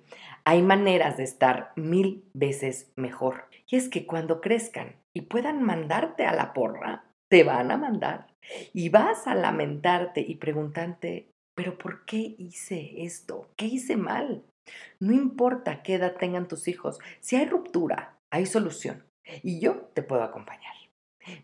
Hay 0.44 0.60
maneras 0.60 1.16
de 1.16 1.22
estar 1.22 1.70
mil 1.76 2.24
veces 2.34 2.90
mejor. 2.96 3.44
Y 3.68 3.76
es 3.76 3.88
que 3.88 4.06
cuando 4.06 4.40
crezcan 4.40 4.96
y 5.14 5.20
puedan 5.20 5.62
mandarte 5.62 6.26
a 6.26 6.34
la 6.34 6.52
porra, 6.52 7.04
te 7.30 7.44
van 7.44 7.70
a 7.70 7.76
mandar. 7.76 8.26
Y 8.72 8.88
vas 8.88 9.28
a 9.28 9.36
lamentarte 9.36 10.20
y 10.20 10.34
preguntarte, 10.34 11.28
pero 11.54 11.78
¿por 11.78 12.04
qué 12.04 12.34
hice 12.38 13.04
esto? 13.04 13.46
¿Qué 13.54 13.66
hice 13.66 13.96
mal? 13.96 14.42
No 14.98 15.12
importa 15.12 15.84
qué 15.84 15.94
edad 15.94 16.16
tengan 16.16 16.48
tus 16.48 16.66
hijos, 16.66 16.98
si 17.20 17.36
hay 17.36 17.46
ruptura, 17.46 18.18
hay 18.32 18.46
solución 18.46 19.04
y 19.44 19.60
yo 19.60 19.76
te 19.94 20.02
puedo 20.02 20.24
acompañar. 20.24 20.72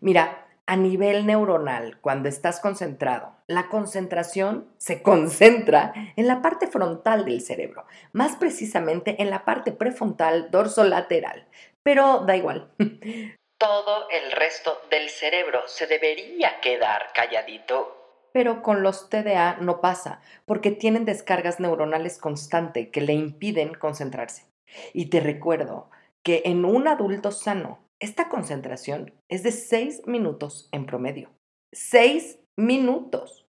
Mira, 0.01 0.48
a 0.69 0.75
nivel 0.75 1.25
neuronal, 1.25 1.97
cuando 1.99 2.29
estás 2.29 2.59
concentrado, 2.59 3.35
la 3.47 3.69
concentración 3.69 4.71
se 4.77 5.01
concentra 5.03 5.93
en 6.15 6.27
la 6.27 6.43
parte 6.43 6.67
frontal 6.67 7.25
del 7.25 7.41
cerebro, 7.41 7.87
más 8.13 8.35
precisamente 8.35 9.19
en 9.19 9.31
la 9.31 9.45
parte 9.45 9.71
prefrontal 9.71 10.51
dorsolateral. 10.51 11.47
Pero 11.81 12.19
da 12.19 12.35
igual. 12.35 12.69
Todo 13.57 14.07
el 14.11 14.31
resto 14.31 14.79
del 14.91 15.09
cerebro 15.09 15.63
se 15.65 15.87
debería 15.87 16.61
quedar 16.61 17.11
calladito 17.13 17.95
pero 18.31 18.61
con 18.61 18.83
los 18.83 19.09
TDA 19.09 19.57
no 19.59 19.81
pasa, 19.81 20.21
porque 20.45 20.69
tienen 20.69 21.03
descargas 21.03 21.59
neuronales 21.59 22.19
constantes 22.19 22.89
que 22.89 23.01
le 23.01 23.13
impiden 23.13 23.73
concentrarse. 23.73 24.45
Y 24.93 25.07
te 25.07 25.19
recuerdo 25.19 25.89
que 26.21 26.43
en 26.45 26.63
un 26.63 26.87
adulto 26.87 27.31
sano, 27.31 27.79
esta 27.99 28.29
concentración 28.29 29.13
es 29.27 29.43
de 29.43 29.51
6 29.51 30.03
minutos 30.07 30.69
en 30.71 30.85
promedio. 30.85 31.29
6 31.73 32.39
minutos. 32.55 33.45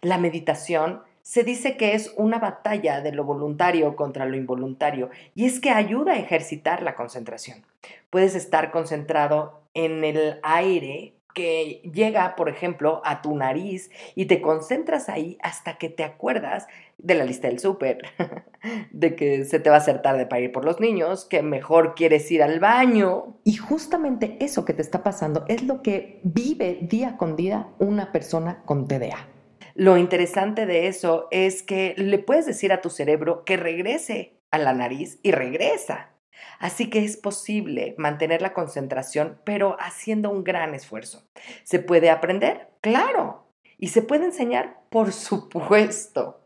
La 0.00 0.18
meditación 0.18 1.02
se 1.20 1.44
dice 1.44 1.76
que 1.76 1.94
es 1.94 2.12
una 2.16 2.38
batalla 2.38 3.00
de 3.00 3.12
lo 3.12 3.24
voluntario 3.24 3.94
contra 3.94 4.26
lo 4.26 4.36
involuntario 4.36 5.10
y 5.34 5.44
es 5.44 5.60
que 5.60 5.70
ayuda 5.70 6.12
a 6.14 6.18
ejercitar 6.18 6.82
la 6.82 6.94
concentración. 6.94 7.64
Puedes 8.10 8.34
estar 8.34 8.70
concentrado 8.70 9.62
en 9.74 10.04
el 10.04 10.40
aire 10.42 11.14
que 11.34 11.80
llega, 11.94 12.36
por 12.36 12.48
ejemplo, 12.48 13.00
a 13.04 13.22
tu 13.22 13.34
nariz 13.36 13.90
y 14.14 14.26
te 14.26 14.42
concentras 14.42 15.08
ahí 15.08 15.38
hasta 15.42 15.78
que 15.78 15.88
te 15.88 16.04
acuerdas 16.04 16.66
de 17.02 17.14
la 17.14 17.24
lista 17.24 17.48
del 17.48 17.58
súper, 17.58 17.98
de 18.90 19.16
que 19.16 19.44
se 19.44 19.60
te 19.60 19.70
va 19.70 19.76
a 19.76 19.78
hacer 19.80 20.02
tarde 20.02 20.26
para 20.26 20.40
ir 20.40 20.52
por 20.52 20.64
los 20.64 20.80
niños, 20.80 21.24
que 21.24 21.42
mejor 21.42 21.94
quieres 21.94 22.30
ir 22.30 22.42
al 22.42 22.60
baño. 22.60 23.38
Y 23.44 23.56
justamente 23.56 24.36
eso 24.40 24.64
que 24.64 24.74
te 24.74 24.82
está 24.82 25.02
pasando 25.02 25.44
es 25.48 25.62
lo 25.64 25.82
que 25.82 26.20
vive 26.22 26.78
día 26.82 27.16
con 27.16 27.36
día 27.36 27.68
una 27.78 28.12
persona 28.12 28.62
con 28.64 28.86
TDA. 28.86 29.28
Lo 29.74 29.96
interesante 29.96 30.66
de 30.66 30.86
eso 30.86 31.28
es 31.30 31.62
que 31.62 31.94
le 31.96 32.18
puedes 32.18 32.46
decir 32.46 32.72
a 32.72 32.80
tu 32.80 32.90
cerebro 32.90 33.44
que 33.44 33.56
regrese 33.56 34.38
a 34.50 34.58
la 34.58 34.74
nariz 34.74 35.18
y 35.22 35.32
regresa. 35.32 36.10
Así 36.58 36.90
que 36.90 37.04
es 37.04 37.16
posible 37.16 37.94
mantener 37.98 38.42
la 38.42 38.52
concentración, 38.52 39.40
pero 39.44 39.76
haciendo 39.80 40.30
un 40.30 40.44
gran 40.44 40.74
esfuerzo. 40.74 41.26
¿Se 41.64 41.78
puede 41.78 42.10
aprender? 42.10 42.68
Claro. 42.80 43.46
¿Y 43.78 43.88
se 43.88 44.02
puede 44.02 44.26
enseñar? 44.26 44.80
Por 44.90 45.12
supuesto. 45.12 46.41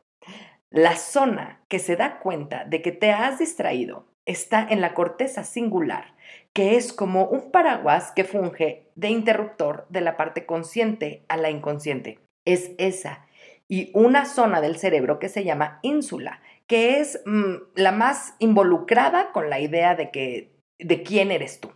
La 0.71 0.97
zona 0.97 1.61
que 1.69 1.79
se 1.79 1.97
da 1.97 2.19
cuenta 2.19 2.65
de 2.65 2.83
que 2.83 2.93
te 2.93 3.13
has 3.13 3.39
distraído 3.39 4.07
está 4.27 4.67
en 4.69 4.81
la 4.81 4.95
corteza 4.95 5.45
singular, 5.45 6.15
que 6.53 6.77
es 6.77 6.93
como 6.93 7.27
un 7.27 7.51
paraguas 7.53 8.11
que 8.11 8.25
funge 8.25 8.89
de 8.97 9.09
interruptor 9.09 9.87
de 9.89 10.01
la 10.01 10.17
parte 10.17 10.45
consciente 10.45 11.25
a 11.29 11.37
la 11.37 11.51
inconsciente. 11.51 12.19
Es 12.45 12.73
esa. 12.79 13.27
Y 13.69 13.91
una 13.95 14.25
zona 14.25 14.61
del 14.61 14.77
cerebro 14.77 15.19
que 15.19 15.29
se 15.29 15.45
llama 15.45 15.79
ínsula, 15.83 16.41
que 16.67 16.99
es 16.99 17.23
mm, 17.25 17.55
la 17.75 17.93
más 17.93 18.35
involucrada 18.39 19.33
con 19.33 19.51
la 19.51 19.61
idea 19.61 19.95
de 19.95 20.11
que 20.11 20.53
de 20.79 21.03
quién 21.03 21.31
eres 21.31 21.61
tú. 21.61 21.73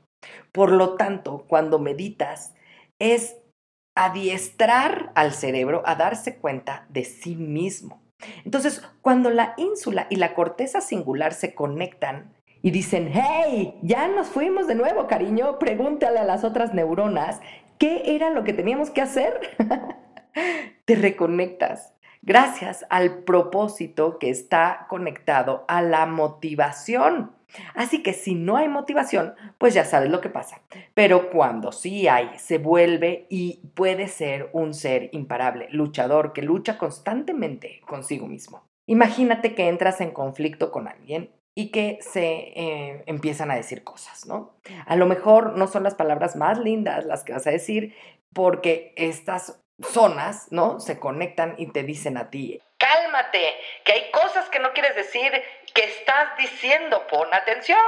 Por 0.53 0.73
lo 0.73 0.97
tanto, 0.97 1.47
cuando 1.49 1.79
meditas 1.79 2.55
es 2.99 3.37
adiestrar 3.97 5.13
al 5.15 5.33
cerebro 5.33 5.83
a 5.85 5.95
darse 5.95 6.37
cuenta 6.39 6.87
de 6.89 7.05
sí 7.05 7.37
mismo. 7.37 8.03
Entonces, 8.45 8.83
cuando 9.03 9.31
la 9.31 9.55
ínsula 9.57 10.07
y 10.11 10.17
la 10.17 10.35
corteza 10.35 10.81
singular 10.81 11.33
se 11.33 11.55
conectan 11.55 12.33
y 12.63 12.71
dicen, 12.71 13.11
hey, 13.13 13.79
ya 13.83 14.09
nos 14.09 14.29
fuimos 14.29 14.67
de 14.67 14.75
nuevo, 14.75 15.07
cariño, 15.07 15.59
pregúntale 15.59 16.19
a 16.19 16.25
las 16.25 16.45
otras 16.45 16.75
neuronas, 16.75 17.41
¿qué 17.79 18.15
era 18.15 18.31
lo 18.31 18.45
que 18.45 18.53
teníamos 18.53 18.91
que 18.91 19.01
hacer? 19.01 19.41
Te 20.85 20.95
reconectas 20.95 21.95
gracias 22.23 22.85
al 22.91 23.25
propósito 23.25 24.19
que 24.19 24.31
está 24.31 24.87
conectado 24.89 25.65
a 25.69 25.83
la 25.83 26.07
motivación. 26.07 27.33
Así 27.75 28.03
que 28.03 28.13
si 28.13 28.35
no 28.35 28.57
hay 28.57 28.69
motivación, 28.69 29.35
pues 29.59 29.75
ya 29.75 29.85
sabes 29.85 30.11
lo 30.11 30.21
que 30.21 30.29
pasa. 30.29 30.63
Pero 30.95 31.31
cuando 31.31 31.73
sí 31.73 32.07
hay, 32.09 32.31
se 32.39 32.59
vuelve 32.59 33.27
y 33.29 33.61
puede 33.75 34.09
ser 34.09 34.51
un 34.53 34.75
ser 34.75 35.11
imparable, 35.13 35.69
luchador 35.71 36.33
que 36.33 36.43
lucha 36.43 36.79
constantemente 36.79 37.81
consigo 37.87 38.27
mismo. 38.27 38.65
Imagínate 38.87 39.55
que 39.55 39.69
entras 39.69 40.01
en 40.01 40.11
conflicto 40.11 40.71
con 40.71 40.89
alguien 40.89 41.31
y 41.55 41.71
que 41.71 41.99
se 42.01 42.53
eh, 42.55 43.03
empiezan 43.07 43.51
a 43.51 43.57
decir 43.57 43.85
cosas, 43.85 44.27
¿no? 44.27 44.55
A 44.87 44.97
lo 44.97 45.07
mejor 45.07 45.57
no 45.57 45.67
son 45.67 45.83
las 45.83 45.95
palabras 45.95 46.37
más 46.37 46.59
lindas 46.59 47.05
las 47.05 47.25
que 47.25 47.33
vas 47.33 47.47
a 47.47 47.51
decir 47.51 47.95
porque 48.33 48.95
estas 48.97 49.61
zonas, 49.83 50.51
¿no? 50.51 50.81
Se 50.81 50.99
conectan 50.99 51.55
y 51.59 51.67
te 51.67 51.83
dicen 51.83 52.17
a 52.17 52.31
ti, 52.31 52.61
cálmate, 52.79 53.55
que 53.85 53.93
hay 53.93 54.11
cosas 54.11 54.49
que 54.49 54.59
no 54.59 54.73
quieres 54.73 54.97
decir, 54.97 55.31
que 55.75 55.85
estás 55.85 56.37
diciendo, 56.39 57.03
pon 57.11 57.29
atención. 57.33 57.79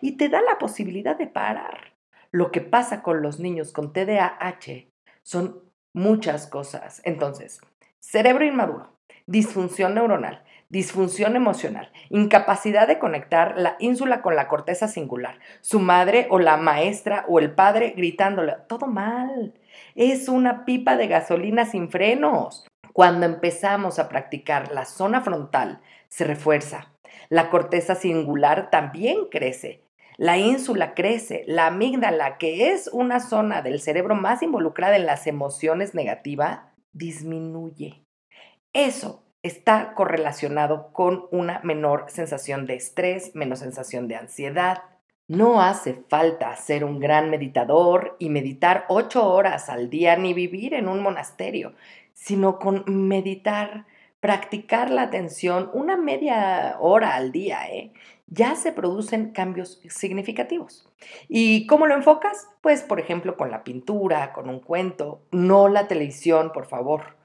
Y 0.00 0.16
te 0.16 0.28
da 0.28 0.40
la 0.42 0.58
posibilidad 0.58 1.16
de 1.16 1.26
parar. 1.26 1.92
Lo 2.30 2.50
que 2.50 2.60
pasa 2.60 3.02
con 3.02 3.22
los 3.22 3.40
niños 3.40 3.72
con 3.72 3.92
TDAH 3.92 4.88
son 5.22 5.62
muchas 5.92 6.46
cosas. 6.46 7.02
Entonces, 7.04 7.60
cerebro 8.00 8.44
inmaduro, 8.44 8.96
disfunción 9.26 9.94
neuronal, 9.94 10.44
disfunción 10.72 11.36
emocional, 11.36 11.92
incapacidad 12.08 12.88
de 12.88 12.98
conectar 12.98 13.58
la 13.58 13.76
ínsula 13.78 14.22
con 14.22 14.36
la 14.36 14.48
corteza 14.48 14.88
singular, 14.88 15.38
su 15.60 15.80
madre 15.80 16.26
o 16.30 16.38
la 16.38 16.56
maestra 16.56 17.26
o 17.28 17.38
el 17.38 17.50
padre 17.50 17.92
gritándole, 17.94 18.54
todo 18.68 18.86
mal, 18.86 19.52
es 19.94 20.30
una 20.30 20.64
pipa 20.64 20.96
de 20.96 21.08
gasolina 21.08 21.66
sin 21.66 21.90
frenos. 21.90 22.66
Cuando 22.94 23.26
empezamos 23.26 23.98
a 23.98 24.08
practicar 24.08 24.72
la 24.72 24.86
zona 24.86 25.20
frontal, 25.20 25.82
se 26.08 26.24
refuerza. 26.24 26.90
La 27.28 27.50
corteza 27.50 27.94
singular 27.94 28.70
también 28.70 29.26
crece. 29.30 29.84
La 30.16 30.38
ínsula 30.38 30.94
crece. 30.94 31.44
La 31.46 31.66
amígdala, 31.66 32.38
que 32.38 32.72
es 32.72 32.88
una 32.92 33.20
zona 33.20 33.60
del 33.60 33.80
cerebro 33.80 34.14
más 34.14 34.42
involucrada 34.42 34.96
en 34.96 35.04
las 35.04 35.26
emociones 35.26 35.94
negativas, 35.94 36.60
disminuye. 36.92 38.04
Eso 38.72 39.21
está 39.42 39.94
correlacionado 39.94 40.92
con 40.92 41.26
una 41.30 41.60
menor 41.64 42.06
sensación 42.08 42.66
de 42.66 42.74
estrés, 42.74 43.34
menos 43.34 43.58
sensación 43.58 44.08
de 44.08 44.16
ansiedad. 44.16 44.82
No 45.28 45.62
hace 45.62 46.02
falta 46.08 46.54
ser 46.56 46.84
un 46.84 47.00
gran 47.00 47.30
meditador 47.30 48.16
y 48.18 48.28
meditar 48.28 48.84
ocho 48.88 49.26
horas 49.32 49.68
al 49.68 49.90
día 49.90 50.16
ni 50.16 50.34
vivir 50.34 50.74
en 50.74 50.88
un 50.88 51.02
monasterio, 51.02 51.74
sino 52.12 52.58
con 52.58 52.84
meditar, 52.86 53.86
practicar 54.20 54.90
la 54.90 55.02
atención 55.02 55.70
una 55.72 55.96
media 55.96 56.76
hora 56.78 57.14
al 57.14 57.32
día, 57.32 57.68
¿eh? 57.68 57.92
ya 58.26 58.54
se 58.54 58.72
producen 58.72 59.32
cambios 59.32 59.80
significativos. 59.88 60.88
¿Y 61.28 61.66
cómo 61.66 61.86
lo 61.86 61.94
enfocas? 61.94 62.48
Pues, 62.62 62.82
por 62.82 62.98
ejemplo, 62.98 63.36
con 63.36 63.50
la 63.50 63.62
pintura, 63.62 64.32
con 64.32 64.48
un 64.48 64.60
cuento, 64.60 65.22
no 65.32 65.68
la 65.68 65.86
televisión, 65.86 66.50
por 66.52 66.66
favor, 66.66 67.16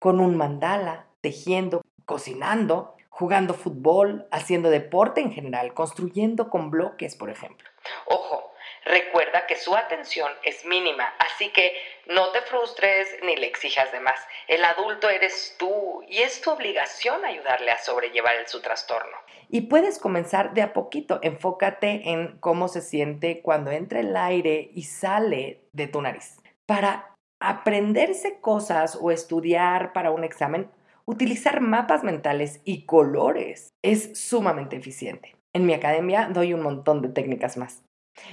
con 0.00 0.18
un 0.18 0.36
mandala, 0.36 1.06
tejiendo, 1.20 1.82
cocinando, 2.04 2.96
jugando 3.16 3.54
fútbol, 3.54 4.26
haciendo 4.30 4.68
deporte 4.68 5.22
en 5.22 5.32
general, 5.32 5.72
construyendo 5.72 6.50
con 6.50 6.70
bloques, 6.70 7.16
por 7.16 7.30
ejemplo. 7.30 7.66
Ojo, 8.06 8.52
recuerda 8.84 9.46
que 9.46 9.56
su 9.56 9.74
atención 9.74 10.30
es 10.42 10.66
mínima, 10.66 11.14
así 11.18 11.50
que 11.50 11.72
no 12.08 12.30
te 12.32 12.42
frustres 12.42 13.08
ni 13.22 13.36
le 13.36 13.46
exijas 13.46 13.90
de 13.90 14.00
más. 14.00 14.20
El 14.48 14.62
adulto 14.64 15.08
eres 15.08 15.56
tú 15.58 16.04
y 16.08 16.18
es 16.18 16.42
tu 16.42 16.50
obligación 16.50 17.24
ayudarle 17.24 17.70
a 17.70 17.78
sobrellevar 17.78 18.34
su 18.46 18.60
trastorno. 18.60 19.16
Y 19.48 19.62
puedes 19.62 19.98
comenzar 19.98 20.52
de 20.54 20.62
a 20.62 20.72
poquito. 20.72 21.18
Enfócate 21.22 22.10
en 22.10 22.36
cómo 22.38 22.68
se 22.68 22.82
siente 22.82 23.40
cuando 23.40 23.70
entra 23.70 24.00
el 24.00 24.16
aire 24.16 24.70
y 24.74 24.82
sale 24.82 25.62
de 25.72 25.86
tu 25.86 26.02
nariz. 26.02 26.36
Para 26.66 27.14
aprenderse 27.40 28.40
cosas 28.40 28.98
o 29.00 29.10
estudiar 29.10 29.92
para 29.92 30.10
un 30.10 30.24
examen, 30.24 30.70
Utilizar 31.08 31.60
mapas 31.60 32.02
mentales 32.02 32.60
y 32.64 32.84
colores 32.84 33.72
es 33.80 34.18
sumamente 34.18 34.74
eficiente. 34.74 35.36
En 35.52 35.64
mi 35.64 35.72
academia 35.72 36.28
doy 36.32 36.52
un 36.52 36.62
montón 36.62 37.00
de 37.00 37.08
técnicas 37.08 37.56
más. 37.56 37.84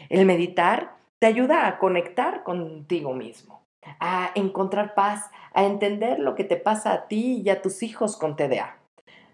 El 0.10 0.26
meditar 0.26 0.96
te 1.20 1.28
ayuda 1.28 1.68
a 1.68 1.78
conectar 1.78 2.42
contigo 2.42 3.14
mismo, 3.14 3.64
a 4.00 4.32
encontrar 4.34 4.96
paz, 4.96 5.30
a 5.54 5.66
entender 5.66 6.18
lo 6.18 6.34
que 6.34 6.46
te 6.46 6.56
pasa 6.56 6.94
a 6.94 7.08
ti 7.08 7.44
y 7.46 7.50
a 7.50 7.62
tus 7.62 7.84
hijos 7.84 8.18
con 8.18 8.36
TDA. 8.36 8.80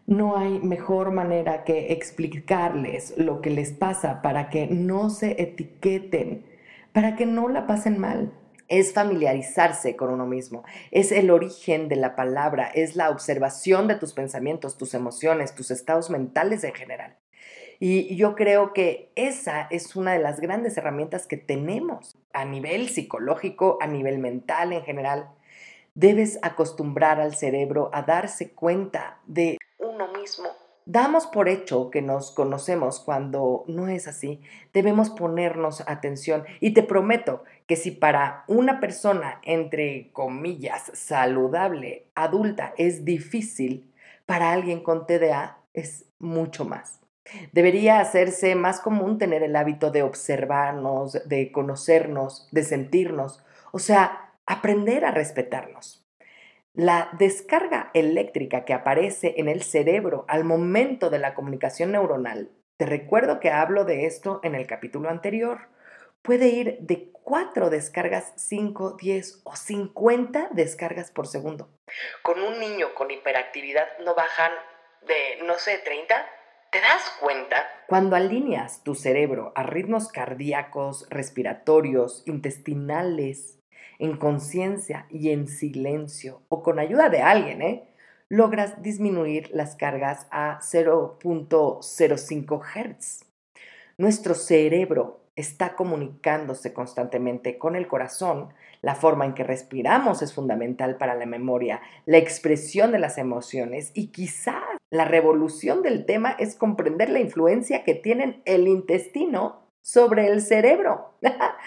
No 0.06 0.36
hay 0.36 0.60
mejor 0.60 1.12
manera 1.12 1.64
que 1.64 1.94
explicarles 1.94 3.18
lo 3.18 3.40
que 3.40 3.52
les 3.52 3.72
pasa 3.72 4.22
para 4.22 4.50
que 4.50 4.68
no 4.68 5.10
se 5.10 5.42
etiqueten, 5.42 6.46
para 6.92 7.16
que 7.16 7.26
no 7.26 7.48
la 7.48 7.68
pasen 7.68 8.00
mal 8.00 8.34
es 8.70 8.94
familiarizarse 8.94 9.96
con 9.96 10.12
uno 10.12 10.26
mismo, 10.26 10.64
es 10.92 11.12
el 11.12 11.32
origen 11.32 11.90
de 11.90 11.96
la 11.96 12.16
palabra, 12.16 12.72
es 12.74 12.96
la 12.96 13.10
observación 13.10 13.88
de 13.88 13.96
tus 13.96 14.14
pensamientos, 14.14 14.78
tus 14.78 14.94
emociones, 14.94 15.56
tus 15.56 15.72
estados 15.72 16.10
mentales 16.10 16.64
en 16.64 16.74
general. 16.74 17.18
Y 17.80 18.16
yo 18.16 18.36
creo 18.36 18.74
que 18.74 19.12
esa 19.16 19.62
es 19.72 19.96
una 19.96 20.14
de 20.14 20.20
las 20.20 20.42
grandes 20.42 20.78
herramientas 20.78 21.28
que 21.28 21.38
tenemos 21.38 22.18
a 22.34 22.46
nivel 22.46 22.90
psicológico, 22.90 23.78
a 23.82 23.88
nivel 23.88 24.20
mental 24.20 24.74
en 24.74 24.84
general. 24.84 25.30
Debes 25.96 26.40
acostumbrar 26.42 27.20
al 27.22 27.36
cerebro 27.36 27.90
a 27.94 28.04
darse 28.04 28.52
cuenta 28.52 29.20
de 29.26 29.58
uno 29.78 30.12
mismo 30.12 30.50
Damos 30.92 31.28
por 31.28 31.50
hecho 31.50 31.92
que 31.92 32.02
nos 32.02 32.32
conocemos 32.32 33.00
cuando 33.00 33.64
no 33.68 33.90
es 33.90 34.08
así. 34.08 34.42
Debemos 34.74 35.12
ponernos 35.12 35.84
atención 35.88 36.46
y 36.62 36.74
te 36.74 36.82
prometo 36.82 37.44
que 37.68 37.76
si 37.76 37.92
para 37.92 38.44
una 38.48 38.80
persona, 38.80 39.40
entre 39.44 40.10
comillas, 40.14 40.90
saludable, 40.96 42.08
adulta, 42.16 42.74
es 42.76 43.06
difícil, 43.06 43.94
para 44.26 44.52
alguien 44.52 44.82
con 44.82 45.06
TDA 45.06 45.60
es 45.76 46.08
mucho 46.18 46.66
más. 46.66 47.02
Debería 47.52 48.00
hacerse 48.00 48.56
más 48.56 48.80
común 48.80 49.20
tener 49.20 49.44
el 49.44 49.56
hábito 49.56 49.92
de 49.92 50.02
observarnos, 50.02 51.22
de 51.30 51.52
conocernos, 51.52 52.48
de 52.50 52.64
sentirnos, 52.64 53.44
o 53.72 53.78
sea, 53.78 54.32
aprender 54.48 55.06
a 55.06 55.12
respetarnos. 55.12 55.99
La 56.80 57.10
descarga 57.12 57.92
eléctrica 57.94 58.64
que 58.64 58.74
aparece 58.74 59.34
en 59.36 59.50
el 59.50 59.64
cerebro 59.64 60.24
al 60.30 60.46
momento 60.46 61.10
de 61.10 61.20
la 61.20 61.34
comunicación 61.34 61.92
neuronal, 61.92 62.52
te 62.78 62.86
recuerdo 62.86 63.42
que 63.42 63.52
hablo 63.52 63.84
de 63.84 64.06
esto 64.06 64.40
en 64.44 64.56
el 64.56 64.66
capítulo 64.66 65.10
anterior, 65.10 65.68
puede 66.22 66.48
ir 66.48 66.78
de 66.80 67.12
4 67.12 67.70
descargas, 67.70 68.32
5, 68.38 68.96
10 68.98 69.42
o 69.44 69.58
50 69.58 70.52
descargas 70.54 71.12
por 71.12 71.28
segundo. 71.28 71.68
Con 72.22 72.42
un 72.42 72.62
niño 72.62 72.96
con 72.96 73.12
hiperactividad 73.12 73.86
no 74.06 74.16
bajan 74.16 74.54
de, 75.06 75.46
no 75.46 75.56
sé, 75.56 75.80
30. 75.80 76.16
¿Te 76.72 76.80
das 76.80 77.18
cuenta? 77.20 77.68
Cuando 77.90 78.16
alineas 78.16 78.86
tu 78.86 78.96
cerebro 78.96 79.52
a 79.56 79.64
ritmos 79.64 80.08
cardíacos, 80.14 81.10
respiratorios, 81.10 82.24
intestinales, 82.26 83.59
en 84.00 84.18
conciencia 84.18 85.06
y 85.10 85.30
en 85.30 85.48
silencio, 85.48 86.42
o 86.50 86.64
con 86.64 86.80
ayuda 86.80 87.10
de 87.10 87.22
alguien, 87.22 87.62
¿eh? 87.62 87.90
logras 88.30 88.82
disminuir 88.82 89.50
las 89.54 89.76
cargas 89.76 90.28
a 90.32 90.60
0.05 90.62 92.62
Hz. 92.62 93.26
Nuestro 93.98 94.36
cerebro 94.36 95.20
está 95.36 95.76
comunicándose 95.76 96.74
constantemente 96.74 97.58
con 97.58 97.76
el 97.76 97.88
corazón. 97.88 98.54
La 98.82 98.96
forma 98.96 99.26
en 99.26 99.34
que 99.34 99.44
respiramos 99.44 100.22
es 100.22 100.34
fundamental 100.34 100.98
para 100.98 101.16
la 101.16 101.26
memoria, 101.26 101.82
la 102.06 102.18
expresión 102.18 102.92
de 102.92 103.00
las 103.00 103.18
emociones 103.18 103.92
y 103.94 104.08
quizás 104.08 104.64
la 104.90 105.06
revolución 105.06 105.82
del 105.82 106.06
tema 106.06 106.32
es 106.32 106.56
comprender 106.56 107.10
la 107.10 107.20
influencia 107.20 107.84
que 107.84 107.96
tienen 107.96 108.42
el 108.46 108.68
intestino 108.68 109.64
sobre 109.82 110.28
el 110.28 110.42
cerebro. 110.42 111.14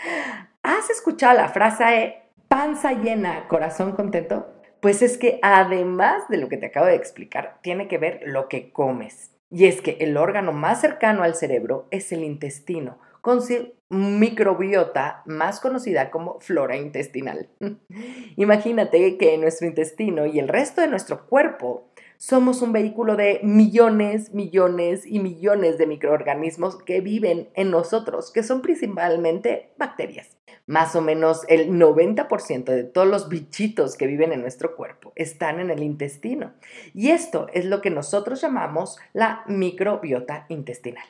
¿Has 0.63 0.91
escuchado 0.91 1.37
la 1.37 1.49
frase 1.49 2.22
panza 2.53 2.93
llena, 2.93 3.49
corazón 3.49 3.93
contento? 3.93 4.53
Pues 4.81 5.01
es 5.01 5.17
que 5.17 5.39
además 5.41 6.29
de 6.29 6.37
lo 6.37 6.51
que 6.51 6.59
te 6.59 6.67
acabo 6.67 6.85
de 6.85 6.97
explicar, 6.97 7.57
tiene 7.63 7.89
que 7.89 7.97
ver 7.97 8.21
lo 8.27 8.51
que 8.51 8.73
comes. 8.73 9.31
Y 9.51 9.65
es 9.65 9.81
que 9.81 9.97
el 10.01 10.19
órgano 10.19 10.53
más 10.53 10.83
cercano 10.83 11.23
al 11.23 11.35
cerebro 11.35 11.89
es 11.91 12.13
el 12.13 12.23
intestino, 12.23 12.99
con 13.23 13.41
su 13.41 13.73
microbiota 13.89 15.23
más 15.25 15.61
conocida 15.61 16.11
como 16.11 16.41
flora 16.41 16.77
intestinal. 16.77 17.49
Imagínate 18.37 19.17
que 19.17 19.39
nuestro 19.39 19.67
intestino 19.67 20.27
y 20.27 20.39
el 20.39 20.49
resto 20.49 20.83
de 20.83 20.89
nuestro 20.89 21.27
cuerpo 21.27 21.92
somos 22.23 22.63
un 22.63 22.71
vehículo 22.71 23.17
de 23.17 23.41
millones, 23.43 24.33
millones 24.33 25.05
y 25.05 25.19
millones 25.19 25.77
de 25.77 25.89
microorganismos 25.89 26.77
que 26.77 27.01
viven 27.01 27.49
en 27.55 27.73
nosotros, 27.73 28.31
que 28.31 28.45
son 28.45 28.63
principalmente 28.63 29.73
bacterias. 29.77 30.37
Más 30.67 30.95
o 30.95 31.03
menos 31.03 31.41
el 31.49 31.71
90% 31.71 32.67
de 32.67 32.85
todos 32.85 33.09
los 33.09 33.29
bichitos 33.29 33.97
que 33.97 34.07
viven 34.07 34.33
en 34.33 34.41
nuestro 34.41 34.77
cuerpo 34.77 35.13
están 35.17 35.59
en 35.59 35.73
el 35.73 35.83
intestino. 35.83 36.53
Y 36.95 37.11
esto 37.11 37.49
es 37.53 37.65
lo 37.65 37.81
que 37.81 37.91
nosotros 37.91 38.41
llamamos 38.41 38.99
la 39.13 39.43
microbiota 39.49 40.47
intestinal. 40.49 41.05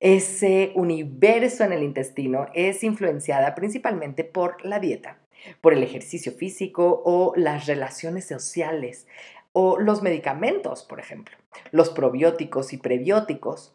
Ese 0.00 0.72
universo 0.74 1.64
en 1.64 1.74
el 1.74 1.82
intestino 1.82 2.46
es 2.54 2.82
influenciada 2.82 3.54
principalmente 3.54 4.24
por 4.24 4.64
la 4.64 4.80
dieta, 4.80 5.18
por 5.60 5.74
el 5.74 5.82
ejercicio 5.82 6.32
físico 6.32 7.02
o 7.04 7.34
las 7.36 7.66
relaciones 7.66 8.26
sociales 8.26 9.06
o 9.52 9.78
los 9.78 10.02
medicamentos, 10.02 10.84
por 10.84 11.00
ejemplo, 11.00 11.36
los 11.70 11.90
probióticos 11.90 12.72
y 12.72 12.76
prebióticos, 12.76 13.74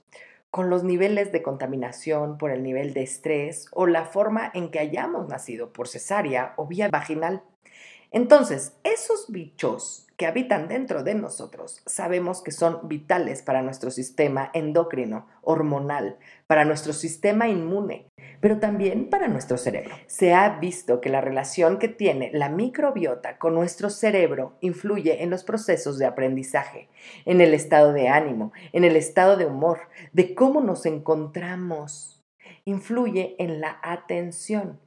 con 0.56 0.70
los 0.70 0.86
niveles 0.86 1.34
de 1.34 1.44
contaminación 1.44 2.38
por 2.38 2.50
el 2.50 2.64
nivel 2.64 2.94
de 2.94 3.04
estrés 3.04 3.68
o 3.72 3.88
la 3.88 4.06
forma 4.06 4.52
en 4.54 4.72
que 4.72 4.80
hayamos 4.80 5.28
nacido 5.28 5.74
por 5.74 5.90
cesárea 5.90 6.54
o 6.56 6.66
vía 6.66 6.88
vaginal. 6.88 7.44
Entonces, 8.12 8.78
esos 8.86 9.26
bichos 9.30 10.08
que 10.16 10.26
habitan 10.26 10.70
dentro 10.70 11.04
de 11.04 11.14
nosotros 11.14 11.82
sabemos 11.86 12.42
que 12.42 12.52
son 12.52 12.88
vitales 12.88 13.42
para 13.42 13.62
nuestro 13.62 13.92
sistema 13.92 14.50
endocrino, 14.54 15.28
hormonal, 15.42 16.18
para 16.48 16.64
nuestro 16.64 16.94
sistema 16.94 17.50
inmune, 17.50 18.08
pero 18.42 18.60
también 18.60 19.10
para 19.10 19.28
nuestro 19.28 19.58
cerebro. 19.58 19.96
Se 20.08 20.34
ha 20.34 20.50
visto 20.60 21.02
que 21.02 21.10
la 21.10 21.22
relación 21.22 21.80
que 21.80 21.88
tiene 21.88 22.32
la 22.34 22.50
microbiota 22.50 23.38
con 23.38 23.54
nuestro 23.54 23.90
cerebro 23.90 24.58
influye 24.62 25.24
en 25.24 25.30
los 25.30 25.44
procesos 25.44 25.98
de 25.98 26.06
aprendizaje, 26.06 26.90
en 27.26 27.42
el 27.42 27.54
estado 27.54 27.94
de 27.94 28.08
ánimo, 28.08 28.52
en 28.74 28.84
el 28.84 28.96
estado 28.96 29.38
de 29.38 29.46
humor, 29.46 29.90
de 30.14 30.36
cómo 30.36 30.62
nos 30.62 30.86
encontramos. 30.86 32.24
Influye 32.66 33.36
en 33.38 33.62
la 33.62 33.80
atención, 33.84 34.80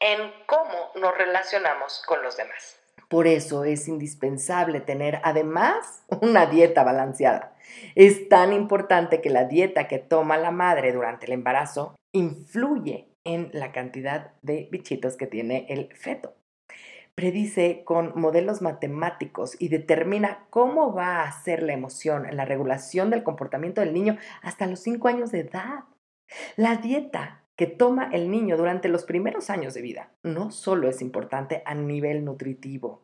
en 0.00 0.32
cómo 0.46 0.90
nos 1.00 1.16
relacionamos 1.16 2.02
con 2.06 2.22
los 2.22 2.36
demás. 2.36 2.80
Por 3.08 3.26
eso 3.26 3.64
es 3.64 3.88
indispensable 3.88 4.80
tener 4.80 5.20
además 5.22 6.04
una 6.20 6.46
dieta 6.46 6.82
balanceada. 6.82 7.54
Es 7.94 8.28
tan 8.28 8.52
importante 8.52 9.20
que 9.20 9.30
la 9.30 9.44
dieta 9.44 9.88
que 9.88 9.98
toma 9.98 10.36
la 10.36 10.50
madre 10.50 10.92
durante 10.92 11.26
el 11.26 11.32
embarazo 11.32 11.94
influye 12.14 13.08
en 13.24 13.50
la 13.52 13.72
cantidad 13.72 14.32
de 14.40 14.68
bichitos 14.70 15.16
que 15.16 15.26
tiene 15.26 15.66
el 15.68 15.94
feto. 15.94 16.34
Predice 17.14 17.82
con 17.84 18.12
modelos 18.18 18.62
matemáticos 18.62 19.56
y 19.60 19.68
determina 19.68 20.46
cómo 20.50 20.92
va 20.92 21.22
a 21.22 21.42
ser 21.42 21.62
la 21.62 21.72
emoción, 21.72 22.26
la 22.32 22.44
regulación 22.44 23.10
del 23.10 23.22
comportamiento 23.22 23.80
del 23.80 23.92
niño 23.92 24.16
hasta 24.42 24.66
los 24.66 24.80
5 24.80 25.08
años 25.08 25.30
de 25.30 25.40
edad. 25.40 25.84
La 26.56 26.76
dieta 26.76 27.44
que 27.56 27.66
toma 27.66 28.08
el 28.12 28.30
niño 28.30 28.56
durante 28.56 28.88
los 28.88 29.04
primeros 29.04 29.50
años 29.50 29.74
de 29.74 29.82
vida 29.82 30.12
no 30.22 30.50
solo 30.50 30.88
es 30.88 31.00
importante 31.02 31.62
a 31.66 31.74
nivel 31.74 32.24
nutritivo, 32.24 33.03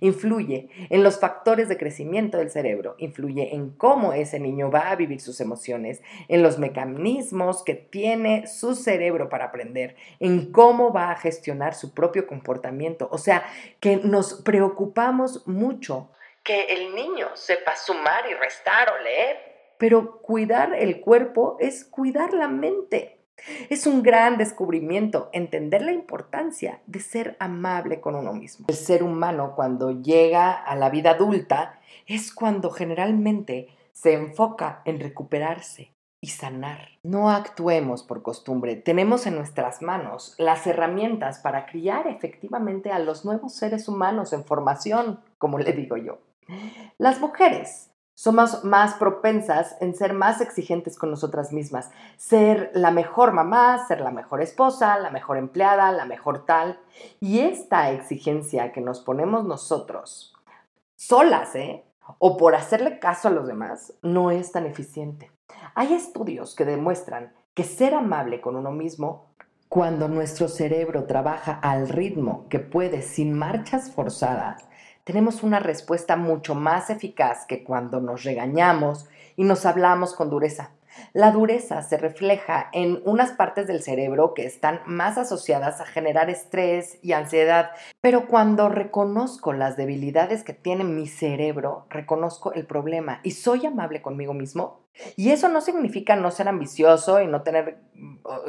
influye 0.00 0.68
en 0.90 1.02
los 1.02 1.18
factores 1.18 1.68
de 1.68 1.76
crecimiento 1.76 2.38
del 2.38 2.50
cerebro, 2.50 2.94
influye 2.98 3.54
en 3.54 3.70
cómo 3.70 4.12
ese 4.12 4.40
niño 4.40 4.70
va 4.70 4.90
a 4.90 4.96
vivir 4.96 5.20
sus 5.20 5.40
emociones, 5.40 6.02
en 6.28 6.42
los 6.42 6.58
mecanismos 6.58 7.62
que 7.62 7.74
tiene 7.74 8.46
su 8.46 8.74
cerebro 8.74 9.28
para 9.28 9.46
aprender, 9.46 9.96
en 10.20 10.52
cómo 10.52 10.92
va 10.92 11.10
a 11.10 11.16
gestionar 11.16 11.74
su 11.74 11.94
propio 11.94 12.26
comportamiento. 12.26 13.08
O 13.10 13.18
sea, 13.18 13.44
que 13.80 13.96
nos 13.96 14.42
preocupamos 14.42 15.46
mucho 15.46 16.10
que 16.42 16.64
el 16.64 16.94
niño 16.94 17.28
sepa 17.34 17.76
sumar 17.76 18.24
y 18.30 18.34
restar 18.34 18.90
o 18.90 19.02
leer. 19.02 19.36
Pero 19.76 20.20
cuidar 20.22 20.74
el 20.74 21.00
cuerpo 21.00 21.56
es 21.60 21.84
cuidar 21.84 22.32
la 22.32 22.48
mente. 22.48 23.17
Es 23.68 23.86
un 23.86 24.02
gran 24.02 24.38
descubrimiento 24.38 25.28
entender 25.32 25.82
la 25.82 25.92
importancia 25.92 26.80
de 26.86 27.00
ser 27.00 27.36
amable 27.38 28.00
con 28.00 28.14
uno 28.14 28.32
mismo. 28.32 28.66
El 28.68 28.74
ser 28.74 29.02
humano 29.02 29.54
cuando 29.54 30.02
llega 30.02 30.52
a 30.52 30.76
la 30.76 30.90
vida 30.90 31.10
adulta 31.12 31.80
es 32.06 32.32
cuando 32.32 32.70
generalmente 32.70 33.68
se 33.92 34.14
enfoca 34.14 34.82
en 34.84 35.00
recuperarse 35.00 35.92
y 36.20 36.28
sanar. 36.28 36.88
No 37.02 37.30
actuemos 37.30 38.02
por 38.02 38.22
costumbre. 38.22 38.76
Tenemos 38.76 39.26
en 39.26 39.36
nuestras 39.36 39.82
manos 39.82 40.34
las 40.38 40.66
herramientas 40.66 41.38
para 41.38 41.66
criar 41.66 42.06
efectivamente 42.08 42.90
a 42.90 42.98
los 42.98 43.24
nuevos 43.24 43.54
seres 43.54 43.88
humanos 43.88 44.32
en 44.32 44.44
formación, 44.44 45.20
como 45.38 45.58
le 45.58 45.72
digo 45.72 45.96
yo. 45.96 46.18
Las 46.96 47.20
mujeres 47.20 47.90
somos 48.18 48.64
más 48.64 48.94
propensas 48.94 49.76
en 49.80 49.94
ser 49.94 50.12
más 50.12 50.40
exigentes 50.40 50.98
con 50.98 51.08
nosotras 51.08 51.52
mismas, 51.52 51.92
ser 52.16 52.72
la 52.74 52.90
mejor 52.90 53.30
mamá, 53.30 53.86
ser 53.86 54.00
la 54.00 54.10
mejor 54.10 54.42
esposa, 54.42 54.98
la 54.98 55.10
mejor 55.10 55.36
empleada, 55.36 55.92
la 55.92 56.04
mejor 56.04 56.44
tal. 56.44 56.80
Y 57.20 57.38
esta 57.38 57.92
exigencia 57.92 58.72
que 58.72 58.80
nos 58.80 58.98
ponemos 58.98 59.44
nosotros, 59.44 60.34
solas, 60.96 61.54
¿eh? 61.54 61.84
O 62.18 62.36
por 62.36 62.56
hacerle 62.56 62.98
caso 62.98 63.28
a 63.28 63.30
los 63.30 63.46
demás, 63.46 63.94
no 64.02 64.32
es 64.32 64.50
tan 64.50 64.66
eficiente. 64.66 65.30
Hay 65.76 65.94
estudios 65.94 66.56
que 66.56 66.64
demuestran 66.64 67.32
que 67.54 67.62
ser 67.62 67.94
amable 67.94 68.40
con 68.40 68.56
uno 68.56 68.72
mismo, 68.72 69.28
cuando 69.68 70.08
nuestro 70.08 70.48
cerebro 70.48 71.04
trabaja 71.04 71.52
al 71.52 71.88
ritmo 71.88 72.46
que 72.48 72.58
puede 72.58 73.00
sin 73.02 73.32
marchas 73.32 73.92
forzadas, 73.92 74.68
tenemos 75.08 75.42
una 75.42 75.58
respuesta 75.58 76.16
mucho 76.16 76.54
más 76.54 76.90
eficaz 76.90 77.46
que 77.46 77.64
cuando 77.64 77.98
nos 77.98 78.24
regañamos 78.24 79.08
y 79.36 79.44
nos 79.44 79.64
hablamos 79.64 80.12
con 80.12 80.28
dureza. 80.28 80.72
La 81.12 81.30
dureza 81.30 81.82
se 81.82 81.96
refleja 81.96 82.68
en 82.72 83.02
unas 83.04 83.32
partes 83.32 83.66
del 83.66 83.82
cerebro 83.82 84.34
que 84.34 84.46
están 84.46 84.80
más 84.86 85.18
asociadas 85.18 85.80
a 85.80 85.86
generar 85.86 86.30
estrés 86.30 86.98
y 87.02 87.12
ansiedad, 87.12 87.70
pero 88.00 88.28
cuando 88.28 88.68
reconozco 88.68 89.52
las 89.52 89.76
debilidades 89.76 90.44
que 90.44 90.52
tiene 90.52 90.84
mi 90.84 91.06
cerebro, 91.06 91.86
reconozco 91.90 92.52
el 92.52 92.66
problema 92.66 93.20
y 93.22 93.32
soy 93.32 93.66
amable 93.66 94.02
conmigo 94.02 94.34
mismo. 94.34 94.86
Y 95.16 95.30
eso 95.30 95.48
no 95.48 95.60
significa 95.60 96.16
no 96.16 96.30
ser 96.30 96.48
ambicioso 96.48 97.20
y 97.20 97.28
no 97.28 97.42
tener 97.42 97.78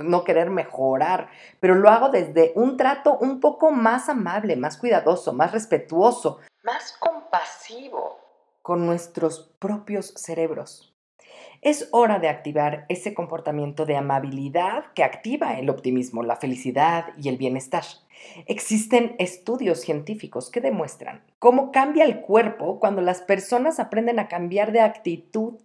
no 0.03 0.23
querer 0.23 0.49
mejorar, 0.49 1.29
pero 1.59 1.75
lo 1.75 1.89
hago 1.89 2.09
desde 2.09 2.51
un 2.55 2.77
trato 2.77 3.17
un 3.17 3.39
poco 3.39 3.71
más 3.71 4.09
amable, 4.09 4.55
más 4.55 4.77
cuidadoso, 4.77 5.33
más 5.33 5.51
respetuoso, 5.51 6.39
más 6.63 6.93
compasivo 6.99 8.19
con 8.61 8.85
nuestros 8.85 9.51
propios 9.59 10.13
cerebros. 10.15 10.88
Es 11.61 11.89
hora 11.91 12.19
de 12.19 12.29
activar 12.29 12.85
ese 12.89 13.13
comportamiento 13.13 13.85
de 13.85 13.97
amabilidad 13.97 14.85
que 14.93 15.03
activa 15.03 15.59
el 15.59 15.69
optimismo, 15.69 16.23
la 16.23 16.37
felicidad 16.37 17.07
y 17.21 17.29
el 17.29 17.37
bienestar. 17.37 17.83
Existen 18.45 19.15
estudios 19.19 19.81
científicos 19.81 20.49
que 20.49 20.61
demuestran 20.61 21.21
cómo 21.37 21.71
cambia 21.71 22.05
el 22.05 22.21
cuerpo 22.21 22.79
cuando 22.79 23.01
las 23.01 23.21
personas 23.21 23.79
aprenden 23.79 24.19
a 24.19 24.27
cambiar 24.27 24.71
de 24.71 24.81
actitud 24.81 25.55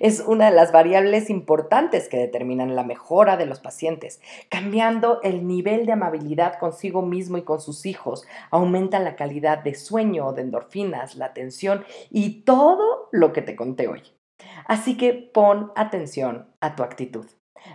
es 0.00 0.20
una 0.20 0.50
de 0.50 0.56
las 0.56 0.72
variables 0.72 1.30
importantes 1.30 2.08
que 2.08 2.18
determinan 2.18 2.76
la 2.76 2.84
mejora 2.84 3.36
de 3.36 3.46
los 3.46 3.60
pacientes. 3.60 4.20
Cambiando 4.48 5.20
el 5.22 5.46
nivel 5.46 5.86
de 5.86 5.92
amabilidad 5.92 6.58
consigo 6.58 7.02
mismo 7.02 7.38
y 7.38 7.42
con 7.42 7.60
sus 7.60 7.86
hijos, 7.86 8.26
aumenta 8.50 8.98
la 8.98 9.16
calidad 9.16 9.58
de 9.58 9.74
sueño, 9.74 10.32
de 10.32 10.42
endorfinas, 10.42 11.16
la 11.16 11.26
atención 11.26 11.84
y 12.10 12.42
todo 12.42 13.08
lo 13.12 13.32
que 13.32 13.42
te 13.42 13.56
conté 13.56 13.88
hoy. 13.88 14.02
Así 14.66 14.96
que 14.96 15.12
pon 15.12 15.72
atención 15.76 16.48
a 16.60 16.74
tu 16.76 16.82
actitud. 16.82 17.26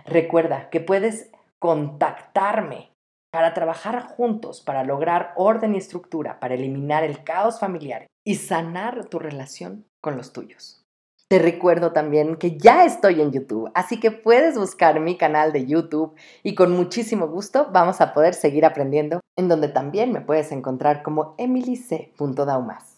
Recuerda 0.04 0.70
que 0.70 0.80
puedes 0.80 1.30
contactarme 1.58 2.90
para 3.30 3.54
trabajar 3.54 4.02
juntos, 4.02 4.60
para 4.60 4.84
lograr 4.84 5.32
orden 5.36 5.74
y 5.74 5.78
estructura, 5.78 6.40
para 6.40 6.54
eliminar 6.54 7.04
el 7.04 7.24
caos 7.24 7.60
familiar 7.60 8.06
y 8.24 8.36
sanar 8.36 9.06
tu 9.06 9.18
relación 9.18 9.84
con 10.00 10.16
los 10.16 10.32
tuyos. 10.32 10.84
Te 11.30 11.38
recuerdo 11.38 11.92
también 11.92 12.36
que 12.36 12.56
ya 12.56 12.86
estoy 12.86 13.20
en 13.20 13.32
YouTube, 13.32 13.70
así 13.74 14.00
que 14.00 14.10
puedes 14.10 14.56
buscar 14.56 14.98
mi 14.98 15.18
canal 15.18 15.52
de 15.52 15.66
YouTube 15.66 16.14
y 16.42 16.54
con 16.54 16.72
muchísimo 16.72 17.28
gusto 17.28 17.68
vamos 17.70 18.00
a 18.00 18.14
poder 18.14 18.32
seguir 18.32 18.64
aprendiendo, 18.64 19.20
en 19.36 19.48
donde 19.48 19.68
también 19.68 20.10
me 20.10 20.22
puedes 20.22 20.52
encontrar 20.52 21.02
como 21.02 21.34
emilyc.daumas. 21.36 22.97